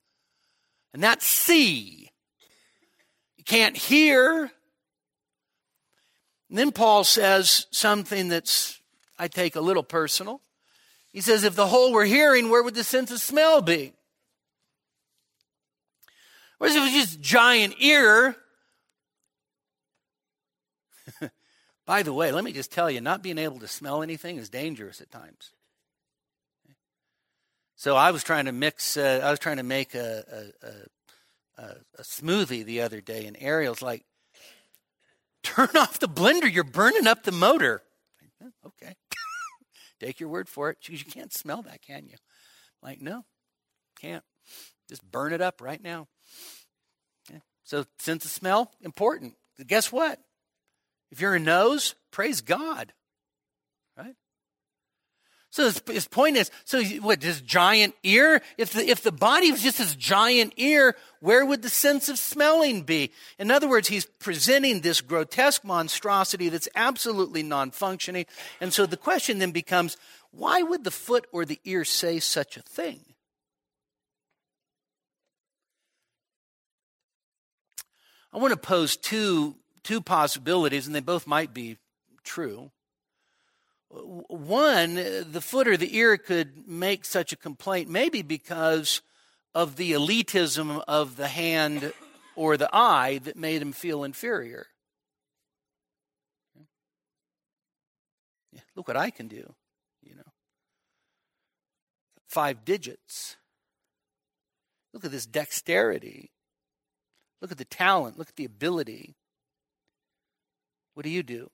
[0.92, 2.10] and that's see.
[3.38, 4.52] You can't hear.
[6.50, 8.80] And then Paul says something that's,
[9.16, 10.42] I take a little personal.
[11.12, 13.92] He says, if the whole were hearing, where would the sense of smell be?
[16.58, 18.36] Whereas if it was just giant ear,
[21.86, 24.50] by the way, let me just tell you, not being able to smell anything is
[24.50, 25.52] dangerous at times.
[27.76, 31.76] So I was trying to mix, uh, I was trying to make a, a, a,
[31.98, 34.04] a, smoothie the other day, and Ariel's like,
[35.42, 36.52] Turn off the blender.
[36.52, 37.82] You're burning up the motor.
[38.66, 38.94] Okay.
[40.00, 40.88] Take your word for it.
[40.88, 42.16] You can't smell that, can you?
[42.82, 43.24] Like, no,
[44.00, 44.24] can't.
[44.88, 46.08] Just burn it up right now.
[47.28, 47.40] Okay.
[47.64, 49.34] So, sense of smell, important.
[49.66, 50.18] Guess what?
[51.10, 52.92] If you're a nose, praise God.
[55.52, 58.40] So his, his, point is, so what, this giant ear?
[58.56, 62.18] If the, if the body was just this giant ear, where would the sense of
[62.20, 63.10] smelling be?
[63.36, 68.26] In other words, he's presenting this grotesque monstrosity that's absolutely non-functioning.
[68.60, 69.96] And so the question then becomes,
[70.30, 73.00] why would the foot or the ear say such a thing?
[78.32, 81.78] I want to pose two, two possibilities, and they both might be
[82.22, 82.70] true.
[83.90, 89.02] One, the foot or the ear could make such a complaint, maybe because
[89.52, 91.92] of the elitism of the hand
[92.36, 94.66] or the eye that made him feel inferior.
[98.52, 99.54] Yeah, look what I can do,
[100.02, 100.22] you know.
[102.28, 103.36] Five digits.
[104.94, 106.30] Look at this dexterity.
[107.40, 108.18] Look at the talent.
[108.18, 109.16] Look at the ability.
[110.94, 111.50] What do you do?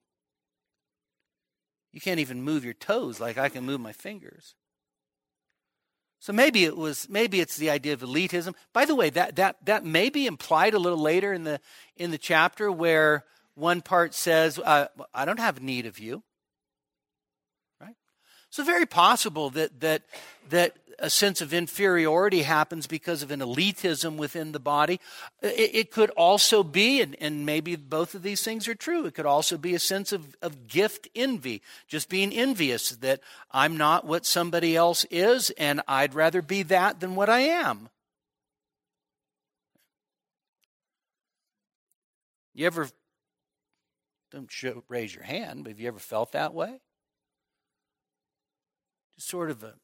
[1.97, 4.55] You can't even move your toes like I can move my fingers.
[6.19, 8.55] So maybe it was maybe it's the idea of elitism.
[8.75, 11.59] By the way, that that that may be implied a little later in the
[11.97, 16.23] in the chapter where one part says, uh, "I don't have need of you."
[18.51, 20.03] So very possible that that
[20.49, 25.01] that a sense of inferiority happens because of an elitism within the body.
[25.43, 29.15] It, it could also be, and, and, maybe both of these things are true, it
[29.15, 33.21] could also be a sense of, of gift envy, just being envious that
[33.51, 37.89] I'm not what somebody else is, and I'd rather be that than what I am.
[42.55, 42.89] You ever,
[44.33, 46.81] don't show, raise your hand, but have you ever felt that way?
[49.17, 49.75] Just sort of a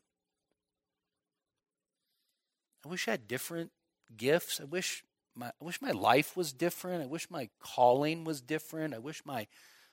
[2.84, 3.70] I wish I had different
[4.16, 4.60] gifts.
[4.60, 5.04] I wish
[5.34, 7.02] my I wish my life was different.
[7.02, 8.94] I wish my calling was different.
[8.94, 9.46] I wish my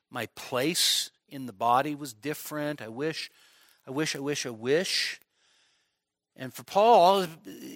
[0.10, 2.82] my place in the body was different.
[2.82, 3.30] I wish,
[3.88, 5.20] I wish, I wish, I wish.
[6.36, 7.28] And for Paul,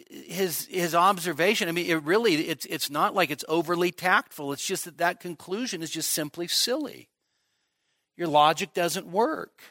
[0.10, 4.54] his his observation, I mean, it really it's it's not like it's overly tactful.
[4.54, 7.10] It's just that that conclusion is just simply silly.
[8.16, 9.62] Your logic doesn't work.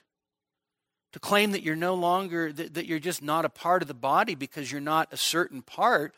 [1.12, 3.94] To claim that you're no longer that, that you're just not a part of the
[3.94, 6.14] body because you're not a certain part,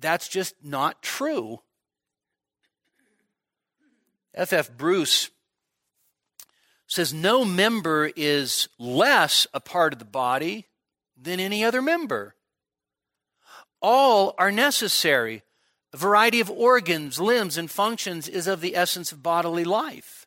[0.00, 1.60] that's just not true.
[4.34, 4.70] F.F.
[4.70, 4.76] F.
[4.76, 5.30] Bruce
[6.86, 10.66] says no member is less a part of the body
[11.20, 12.34] than any other member.
[13.80, 15.42] All are necessary.
[15.92, 20.19] A variety of organs, limbs, and functions is of the essence of bodily life.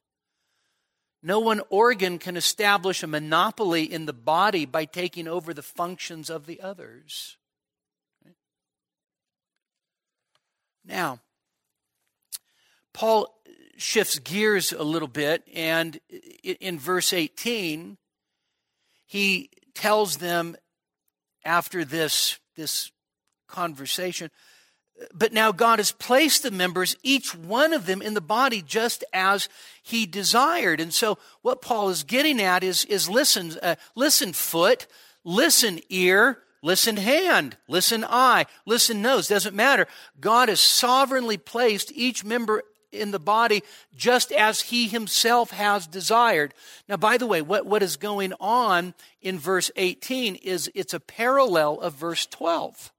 [1.26, 6.30] No one organ can establish a monopoly in the body by taking over the functions
[6.30, 7.38] of the others.
[10.86, 11.20] Now,
[12.92, 13.34] Paul
[13.78, 15.98] shifts gears a little bit, and
[16.44, 17.98] in verse 18,
[19.06, 20.58] he tells them
[21.46, 22.92] after this, this
[23.48, 24.30] conversation.
[25.14, 29.04] But now God has placed the members, each one of them, in the body just
[29.12, 29.50] as
[29.82, 30.80] He desired.
[30.80, 34.88] And so, what Paul is getting at is, is listen, uh, listen, foot,
[35.24, 39.28] listen, ear, listen, hand, listen, eye, listen, nose.
[39.28, 39.88] Doesn't matter.
[40.20, 42.64] God has sovereignly placed each member
[42.94, 43.64] in the body
[43.96, 46.54] just as he himself has desired.
[46.88, 51.00] Now, by the way, what, what is going on in verse 18 is it's a
[51.00, 52.93] parallel of verse 12.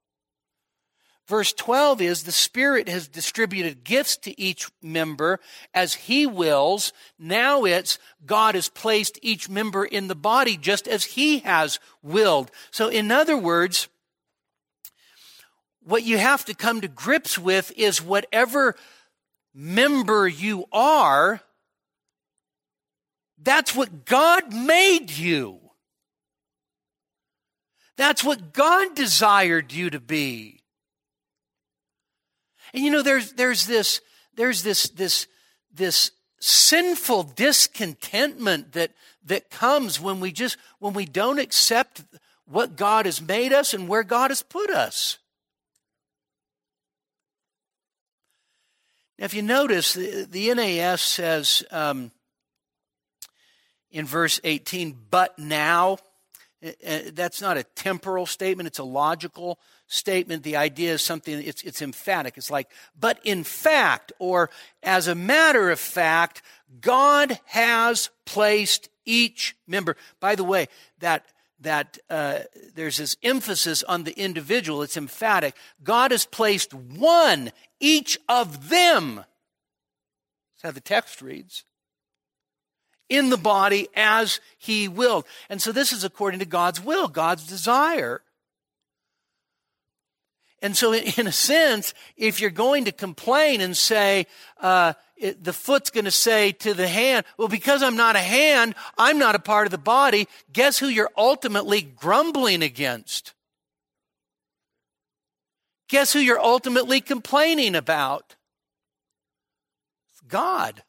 [1.27, 5.39] Verse 12 is the Spirit has distributed gifts to each member
[5.73, 6.93] as He wills.
[7.17, 12.51] Now it's God has placed each member in the body just as He has willed.
[12.69, 13.87] So, in other words,
[15.83, 18.75] what you have to come to grips with is whatever
[19.53, 21.41] member you are,
[23.41, 25.59] that's what God made you.
[27.97, 30.59] That's what God desired you to be.
[32.75, 34.01] And you know, there's, there's this,
[34.35, 35.27] there's this, this,
[35.73, 36.11] this
[36.41, 38.91] sinful discontentment that,
[39.27, 42.03] that comes when we just, when we don't accept
[42.45, 45.19] what God has made us and where God has put us.
[49.17, 52.11] Now, if you notice, the, the NAS says um,
[53.89, 55.97] in verse 18, but now.
[56.65, 60.43] Uh, uh, that's not a temporal statement, it's a logical statement.
[60.43, 62.37] The idea is something, it's, it's emphatic.
[62.37, 62.69] It's like,
[62.99, 64.49] but in fact, or
[64.83, 66.41] as a matter of fact,
[66.81, 69.95] God has placed each member.
[70.19, 70.67] By the way,
[70.99, 71.25] that
[71.61, 72.39] that uh,
[72.75, 74.81] there's this emphasis on the individual.
[74.81, 75.55] It's emphatic.
[75.83, 79.15] God has placed one, each of them.
[79.15, 81.63] That's how the text reads.
[83.07, 85.25] In the body as he willed.
[85.49, 88.21] And so this is according to God's will, God's desire.
[90.65, 94.25] And so, in a sense, if you're going to complain and say,
[94.59, 98.19] uh, it, the foot's going to say to the hand, well, because I'm not a
[98.19, 103.35] hand, I'm not a part of the body, guess who you're ultimately grumbling against?
[105.87, 108.35] Guess who you're ultimately complaining about?
[110.27, 110.81] God.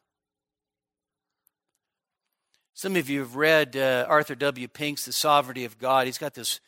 [2.73, 4.67] Some of you have read uh, Arthur W.
[4.67, 6.07] Pink's The Sovereignty of God.
[6.07, 6.61] He's got this,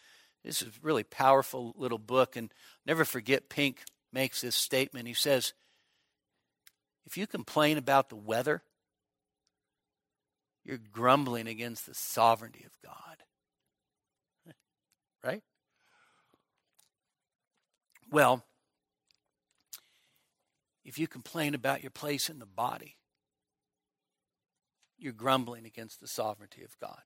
[0.46, 2.52] this is really powerful little book, and
[2.90, 5.08] never forget Pink makes this statement.
[5.08, 5.54] He says,
[7.06, 8.64] if you complain about the weather,
[10.66, 14.56] you're grumbling against the sovereignty of God.
[15.24, 15.44] right?
[18.10, 18.44] Well,
[20.84, 22.96] if you complain about your place in the body,
[24.98, 27.04] you're grumbling against the sovereignty of God.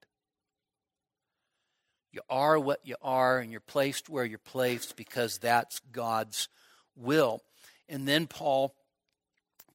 [2.14, 6.48] You are what you are, and you're placed where you're placed because that's God's
[6.96, 7.42] will.
[7.90, 8.76] And then Paul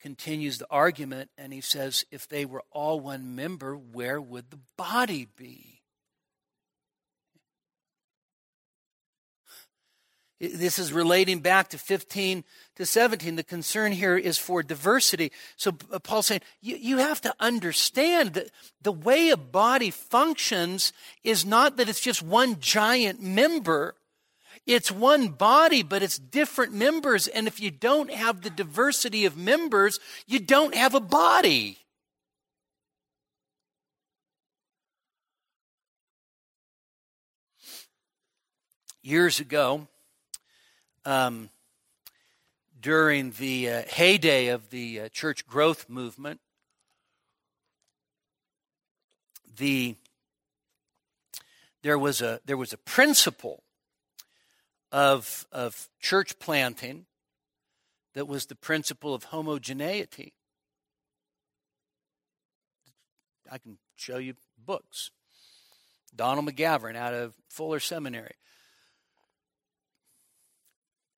[0.00, 4.60] continues the argument and he says, if they were all one member, where would the
[4.76, 5.77] body be?
[10.40, 12.44] This is relating back to 15
[12.76, 13.34] to 17.
[13.34, 15.32] The concern here is for diversity.
[15.56, 20.92] So uh, Paul's saying, you, you have to understand that the way a body functions
[21.24, 23.96] is not that it's just one giant member.
[24.64, 27.26] It's one body, but it's different members.
[27.26, 31.78] And if you don't have the diversity of members, you don't have a body.
[39.02, 39.88] Years ago,
[41.08, 41.48] um,
[42.78, 46.38] during the uh, heyday of the uh, church growth movement,
[49.56, 49.96] the
[51.82, 53.62] there was a there was a principle
[54.92, 57.06] of of church planting
[58.12, 60.34] that was the principle of homogeneity.
[63.50, 65.10] I can show you books.
[66.14, 68.34] Donald McGavran out of Fuller Seminary.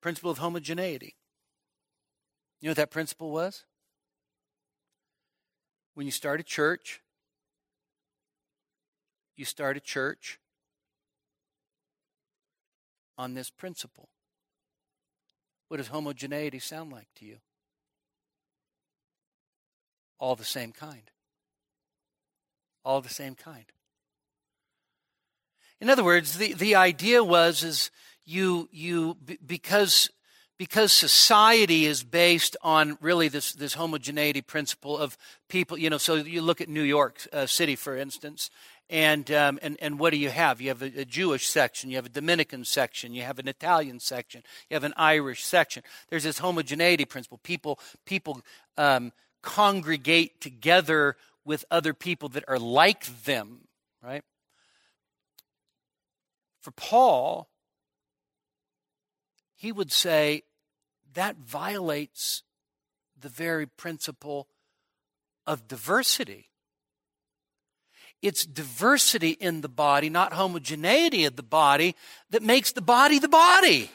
[0.01, 1.15] Principle of homogeneity.
[2.59, 3.65] You know what that principle was?
[5.93, 7.01] When you start a church,
[9.35, 10.39] you start a church
[13.17, 14.09] on this principle.
[15.67, 17.37] What does homogeneity sound like to you?
[20.19, 21.11] All the same kind.
[22.83, 23.65] All the same kind.
[25.79, 27.89] In other words, the, the idea was is
[28.25, 30.09] you you because
[30.61, 35.17] because society is based on really this, this homogeneity principle of
[35.49, 38.51] people, you know, so you look at New York uh, City, for instance,
[38.87, 40.61] and, um, and, and what do you have?
[40.61, 43.99] You have a, a, Jewish section, you have a Dominican section, you have an Italian
[43.99, 45.81] section, you have an Irish section.
[46.11, 47.39] There's this homogeneity principle.
[47.41, 48.41] People, people
[48.77, 53.61] um, congregate together with other people that are like them,
[54.03, 54.23] right?
[56.61, 57.47] For Paul,
[59.61, 60.41] he would say
[61.13, 62.41] that violates
[63.19, 64.47] the very principle
[65.45, 66.49] of diversity.
[68.23, 71.95] It's diversity in the body, not homogeneity of the body,
[72.31, 73.91] that makes the body the body.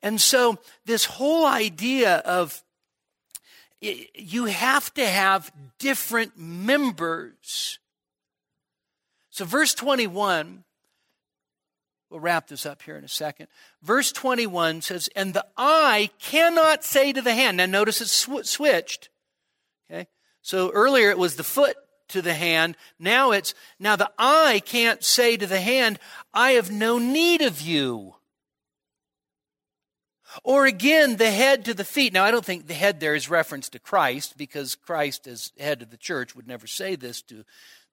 [0.00, 2.62] And so, this whole idea of
[3.80, 5.50] you have to have
[5.80, 7.80] different members.
[9.30, 10.62] So, verse 21
[12.10, 13.48] We'll wrap this up here in a second.
[13.82, 17.58] Verse 21 says, And the eye cannot say to the hand.
[17.58, 19.10] Now notice it's sw- switched.
[19.90, 20.08] Okay?
[20.40, 21.76] So earlier it was the foot
[22.08, 22.76] to the hand.
[22.98, 25.98] Now it's, now the eye can't say to the hand,
[26.32, 28.14] I have no need of you.
[30.44, 32.12] Or again, the head to the feet.
[32.12, 35.82] Now, I don't think the head there is reference to Christ because Christ, as head
[35.82, 37.44] of the church, would never say this to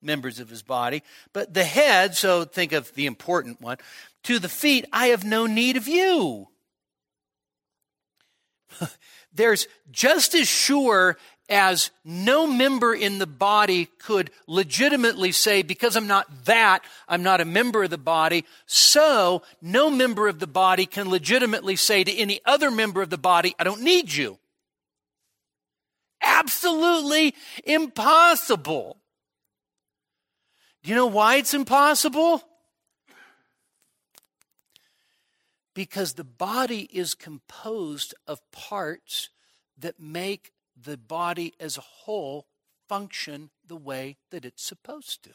[0.06, 1.04] members of his body.
[1.34, 3.78] But the head, so think of the important one,
[4.24, 6.48] to the feet, I have no need of you.
[9.34, 11.18] There's just as sure
[11.50, 17.42] as no member in the body could legitimately say, because I'm not that, I'm not
[17.42, 22.12] a member of the body, so no member of the body can legitimately say to
[22.12, 24.40] any other member of the body, I don't need you.
[26.24, 28.98] Absolutely impossible.
[30.86, 32.44] Do you know why it's impossible?
[35.74, 39.30] Because the body is composed of parts
[39.80, 42.46] that make the body as a whole
[42.88, 45.32] function the way that it's supposed to.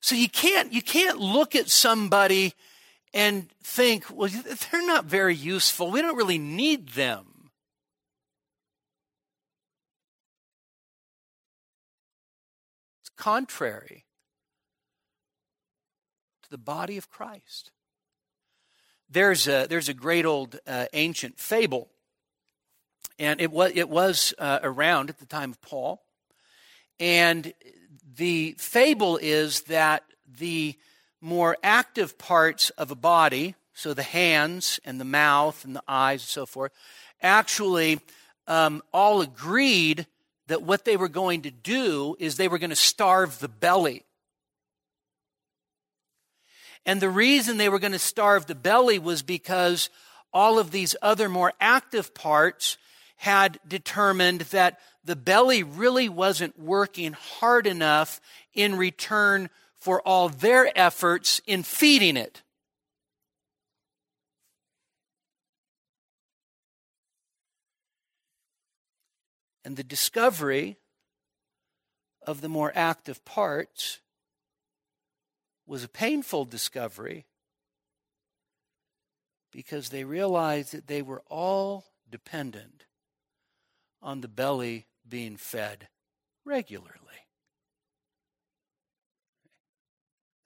[0.00, 2.54] So you can't you can't look at somebody
[3.12, 5.90] and think, well, they're not very useful.
[5.90, 7.27] We don't really need them.
[13.18, 14.04] Contrary
[16.44, 17.70] to the body of Christ.
[19.10, 21.88] There's a, there's a great old uh, ancient fable,
[23.18, 26.02] and it was, it was uh, around at the time of Paul.
[27.00, 27.52] And
[28.16, 30.04] the fable is that
[30.38, 30.74] the
[31.20, 36.22] more active parts of a body, so the hands and the mouth and the eyes
[36.22, 36.72] and so forth,
[37.22, 38.00] actually
[38.46, 40.06] um, all agreed
[40.48, 44.04] that what they were going to do is they were going to starve the belly.
[46.84, 49.90] And the reason they were going to starve the belly was because
[50.32, 52.78] all of these other more active parts
[53.16, 58.20] had determined that the belly really wasn't working hard enough
[58.54, 62.42] in return for all their efforts in feeding it.
[69.68, 70.78] And the discovery
[72.26, 74.00] of the more active parts
[75.66, 77.26] was a painful discovery
[79.52, 82.86] because they realized that they were all dependent
[84.00, 85.88] on the belly being fed
[86.46, 87.26] regularly.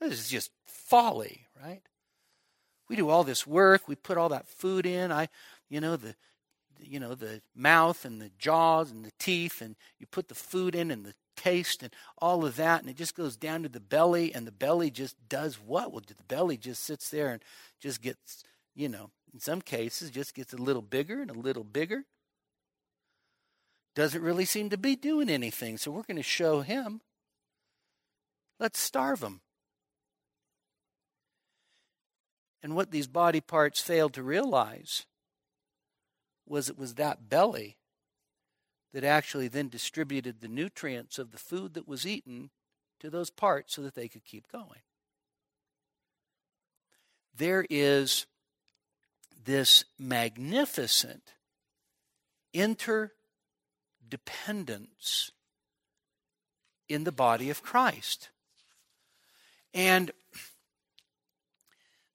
[0.00, 1.82] This is just folly, right?
[2.88, 5.12] We do all this work, we put all that food in.
[5.12, 5.28] I,
[5.68, 6.16] you know, the
[6.86, 10.74] you know, the mouth and the jaws and the teeth, and you put the food
[10.74, 13.80] in and the taste and all of that, and it just goes down to the
[13.80, 15.92] belly, and the belly just does what?
[15.92, 17.42] Well, the belly just sits there and
[17.80, 21.64] just gets, you know, in some cases, just gets a little bigger and a little
[21.64, 22.04] bigger.
[23.94, 27.00] doesn't really seem to be doing anything, so we're going to show him.
[28.58, 29.40] Let's starve him.
[32.62, 35.04] And what these body parts failed to realize
[36.52, 37.78] was it was that belly
[38.92, 42.50] that actually then distributed the nutrients of the food that was eaten
[43.00, 44.82] to those parts so that they could keep going.
[47.34, 48.26] There is
[49.44, 51.32] this magnificent
[52.52, 55.30] interdependence
[56.86, 58.28] in the body of Christ.
[59.72, 60.10] And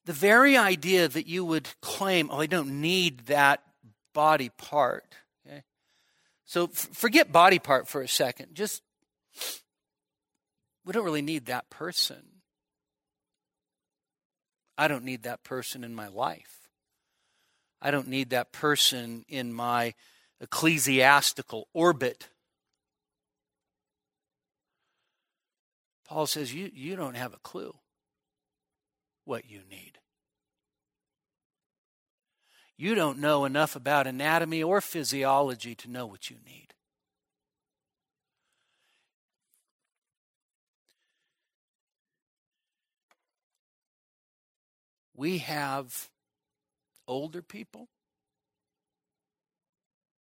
[0.04, 3.64] the very idea that you would claim, oh, I don't need that
[4.12, 5.14] body part.
[5.46, 5.62] Okay?
[6.44, 8.54] So f- forget body part for a second.
[8.54, 8.82] Just,
[10.84, 12.22] we don't really need that person.
[14.76, 16.68] I don't need that person in my life.
[17.82, 19.94] I don't need that person in my
[20.40, 22.28] ecclesiastical orbit.
[26.06, 27.74] Paul says, you, you don't have a clue
[29.24, 29.97] what you need.
[32.80, 36.74] You don't know enough about anatomy or physiology to know what you need.
[45.16, 46.08] We have
[47.08, 47.88] older people.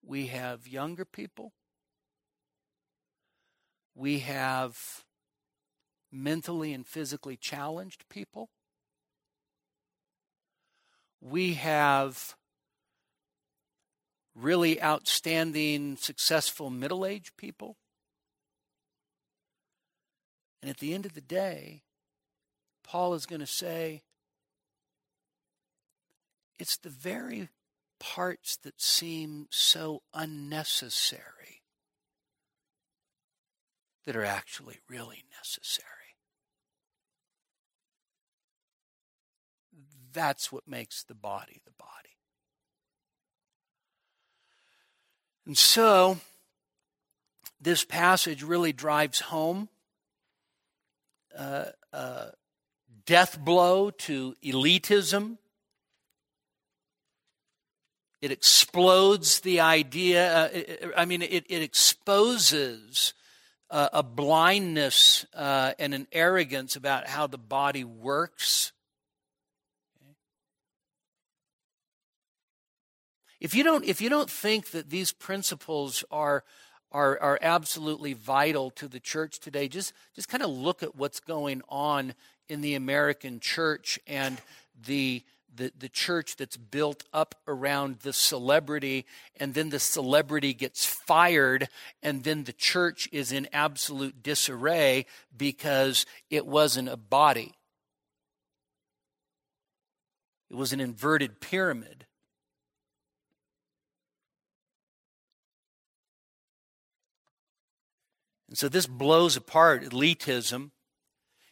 [0.04, 1.52] We have younger people.
[3.94, 5.04] We have
[6.10, 8.50] mentally and physically challenged people.
[11.20, 12.34] We have
[14.40, 17.76] really outstanding, successful middle aged people.
[20.62, 21.82] And at the end of the day,
[22.84, 24.02] Paul is going to say,
[26.58, 27.48] it's the very
[27.98, 31.62] parts that seem so unnecessary
[34.04, 35.86] that are actually really necessary.
[40.12, 42.09] That's what makes the body the body.
[45.50, 46.16] And so,
[47.60, 49.68] this passage really drives home
[51.36, 52.26] uh, uh,
[53.04, 55.38] death blow to elitism.
[58.22, 63.12] It explodes the idea, uh, it, I mean, it, it exposes
[63.70, 68.70] uh, a blindness uh, and an arrogance about how the body works.
[73.40, 76.44] If you don't, if you don't think that these principles are,
[76.92, 81.20] are, are absolutely vital to the church today, just, just kind of look at what's
[81.20, 82.14] going on
[82.48, 84.42] in the American church and
[84.86, 85.22] the,
[85.54, 91.68] the, the church that's built up around the celebrity, and then the celebrity gets fired,
[92.02, 97.54] and then the church is in absolute disarray because it wasn't a body.
[100.50, 102.04] It was an inverted pyramid.
[108.50, 110.72] And so this blows apart elitism.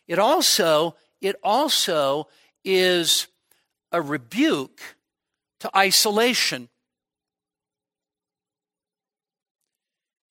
[0.09, 2.28] It also, it also
[2.64, 3.28] is
[3.92, 4.96] a rebuke
[5.61, 6.68] to isolation.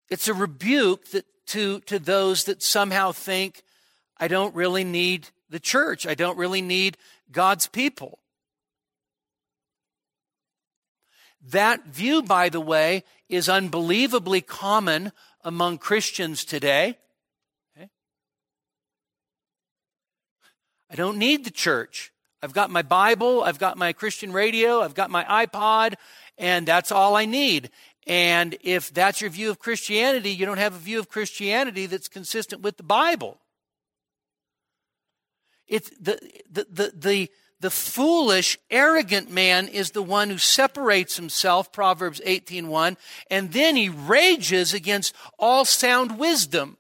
[0.10, 3.64] It's a rebuke that, to, to those that somehow think,
[4.18, 6.06] I don't really need the church.
[6.06, 6.98] I don't really need
[7.32, 8.20] God's people.
[11.42, 15.14] That view, by the way, is unbelievably common
[15.48, 16.98] among Christians today.
[17.78, 17.90] Okay?
[20.92, 22.12] I don't need the church.
[22.44, 25.96] I've got my Bible, I've got my Christian radio, I've got my iPod,
[26.38, 27.72] and that's all I need.
[28.06, 32.10] And if that's your view of Christianity, you don't have a view of Christianity that's
[32.10, 33.38] consistent with the Bible.
[35.66, 36.20] It's the,
[36.52, 37.30] the, the, the,
[37.60, 42.98] the foolish, arrogant man is the one who separates himself, Proverbs 18:1,
[43.32, 46.78] and then he rages against all sound wisdom.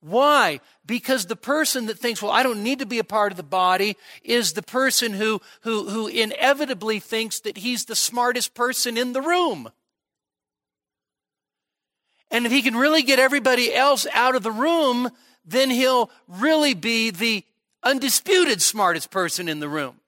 [0.00, 0.60] Why?
[0.84, 3.42] Because the person that thinks, well, I don't need to be a part of the
[3.42, 9.14] body is the person who, who, who inevitably thinks that he's the smartest person in
[9.14, 9.70] the room.
[12.30, 15.10] And if he can really get everybody else out of the room,
[15.44, 17.42] then he'll really be the
[17.82, 20.00] undisputed smartest person in the room.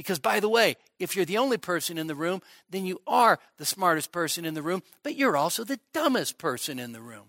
[0.00, 2.40] Because, by the way, if you're the only person in the room,
[2.70, 6.78] then you are the smartest person in the room, but you're also the dumbest person
[6.78, 7.26] in the room.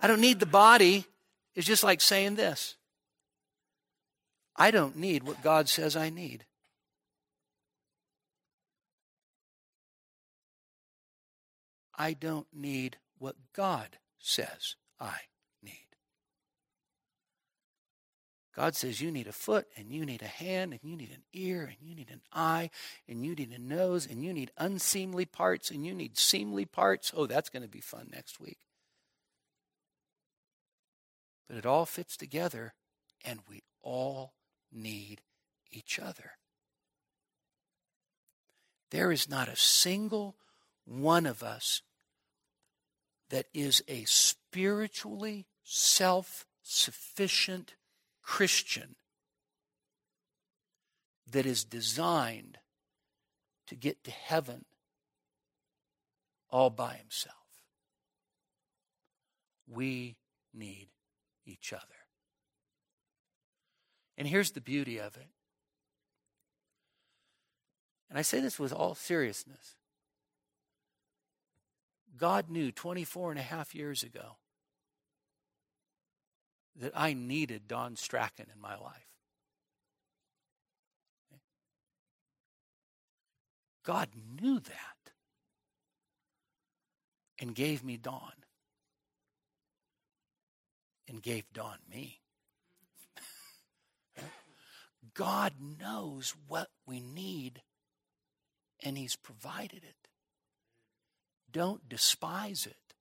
[0.00, 1.04] I don't need the body
[1.54, 2.76] It's just like saying this
[4.56, 6.46] I don't need what God says I need.
[11.94, 15.18] I don't need what God says I
[18.58, 21.22] God says you need a foot, and you need a hand, and you need an
[21.32, 22.70] ear, and you need an eye,
[23.08, 27.12] and you need a nose, and you need unseemly parts, and you need seemly parts.
[27.16, 28.58] Oh, that's going to be fun next week.
[31.46, 32.74] But it all fits together,
[33.24, 34.32] and we all
[34.72, 35.20] need
[35.70, 36.32] each other.
[38.90, 40.34] There is not a single
[40.84, 41.82] one of us
[43.30, 47.76] that is a spiritually self sufficient
[48.28, 48.94] Christian
[51.32, 52.58] that is designed
[53.68, 54.66] to get to heaven
[56.50, 57.34] all by himself.
[59.66, 60.18] We
[60.52, 60.88] need
[61.46, 61.82] each other.
[64.18, 65.30] And here's the beauty of it.
[68.10, 69.74] And I say this with all seriousness.
[72.18, 74.36] God knew 24 and a half years ago
[76.80, 79.08] that I needed Don Strachan in my life.
[83.84, 84.08] God
[84.40, 85.12] knew that
[87.40, 88.32] and gave me Don
[91.08, 92.20] and gave Don me.
[95.14, 97.62] God knows what we need
[98.82, 100.08] and He's provided it.
[101.50, 102.94] Don't despise it.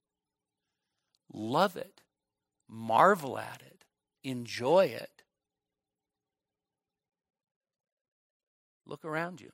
[1.31, 2.01] Love it.
[2.69, 3.85] Marvel at it.
[4.23, 5.23] Enjoy it.
[8.85, 9.51] Look around you.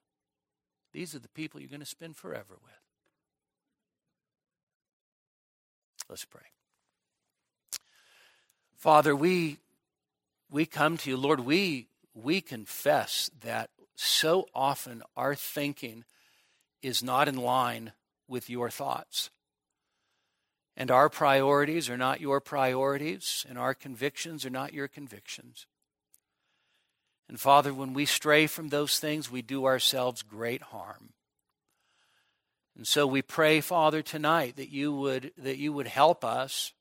[0.93, 2.73] These are the people you're going to spend forever with.
[6.09, 6.41] Let's pray.
[8.77, 9.57] Father, we
[10.51, 16.03] we come to you, Lord, we we confess that so often our thinking
[16.81, 17.93] is not in line
[18.27, 19.29] with your thoughts.
[20.75, 25.67] And our priorities are not your priorities, and our convictions are not your convictions.
[27.29, 31.13] And Father, when we stray from those things, we do ourselves great harm.
[32.75, 36.73] And so we pray, Father, tonight that you would that you would help us.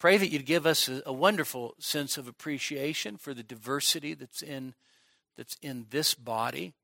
[0.00, 4.42] Pray that you'd give us a, a wonderful sense of appreciation for the diversity that's
[4.42, 4.74] in
[5.36, 6.74] that's in this body.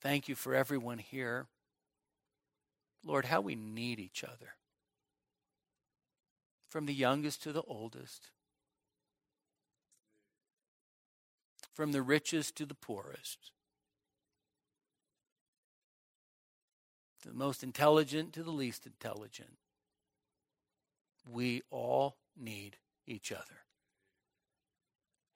[0.00, 1.46] Thank you for everyone here.
[3.04, 4.54] Lord, how we need each other.
[6.68, 8.30] From the youngest to the oldest,
[11.74, 13.50] from the richest to the poorest,
[17.24, 19.56] the most intelligent to the least intelligent.
[21.28, 22.76] We all need
[23.06, 23.64] each other.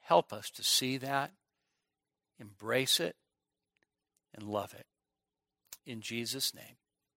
[0.01, 1.33] Help us to see that,
[2.39, 3.17] embrace it,
[4.35, 4.87] and love it.
[5.87, 6.77] In Jesus' name,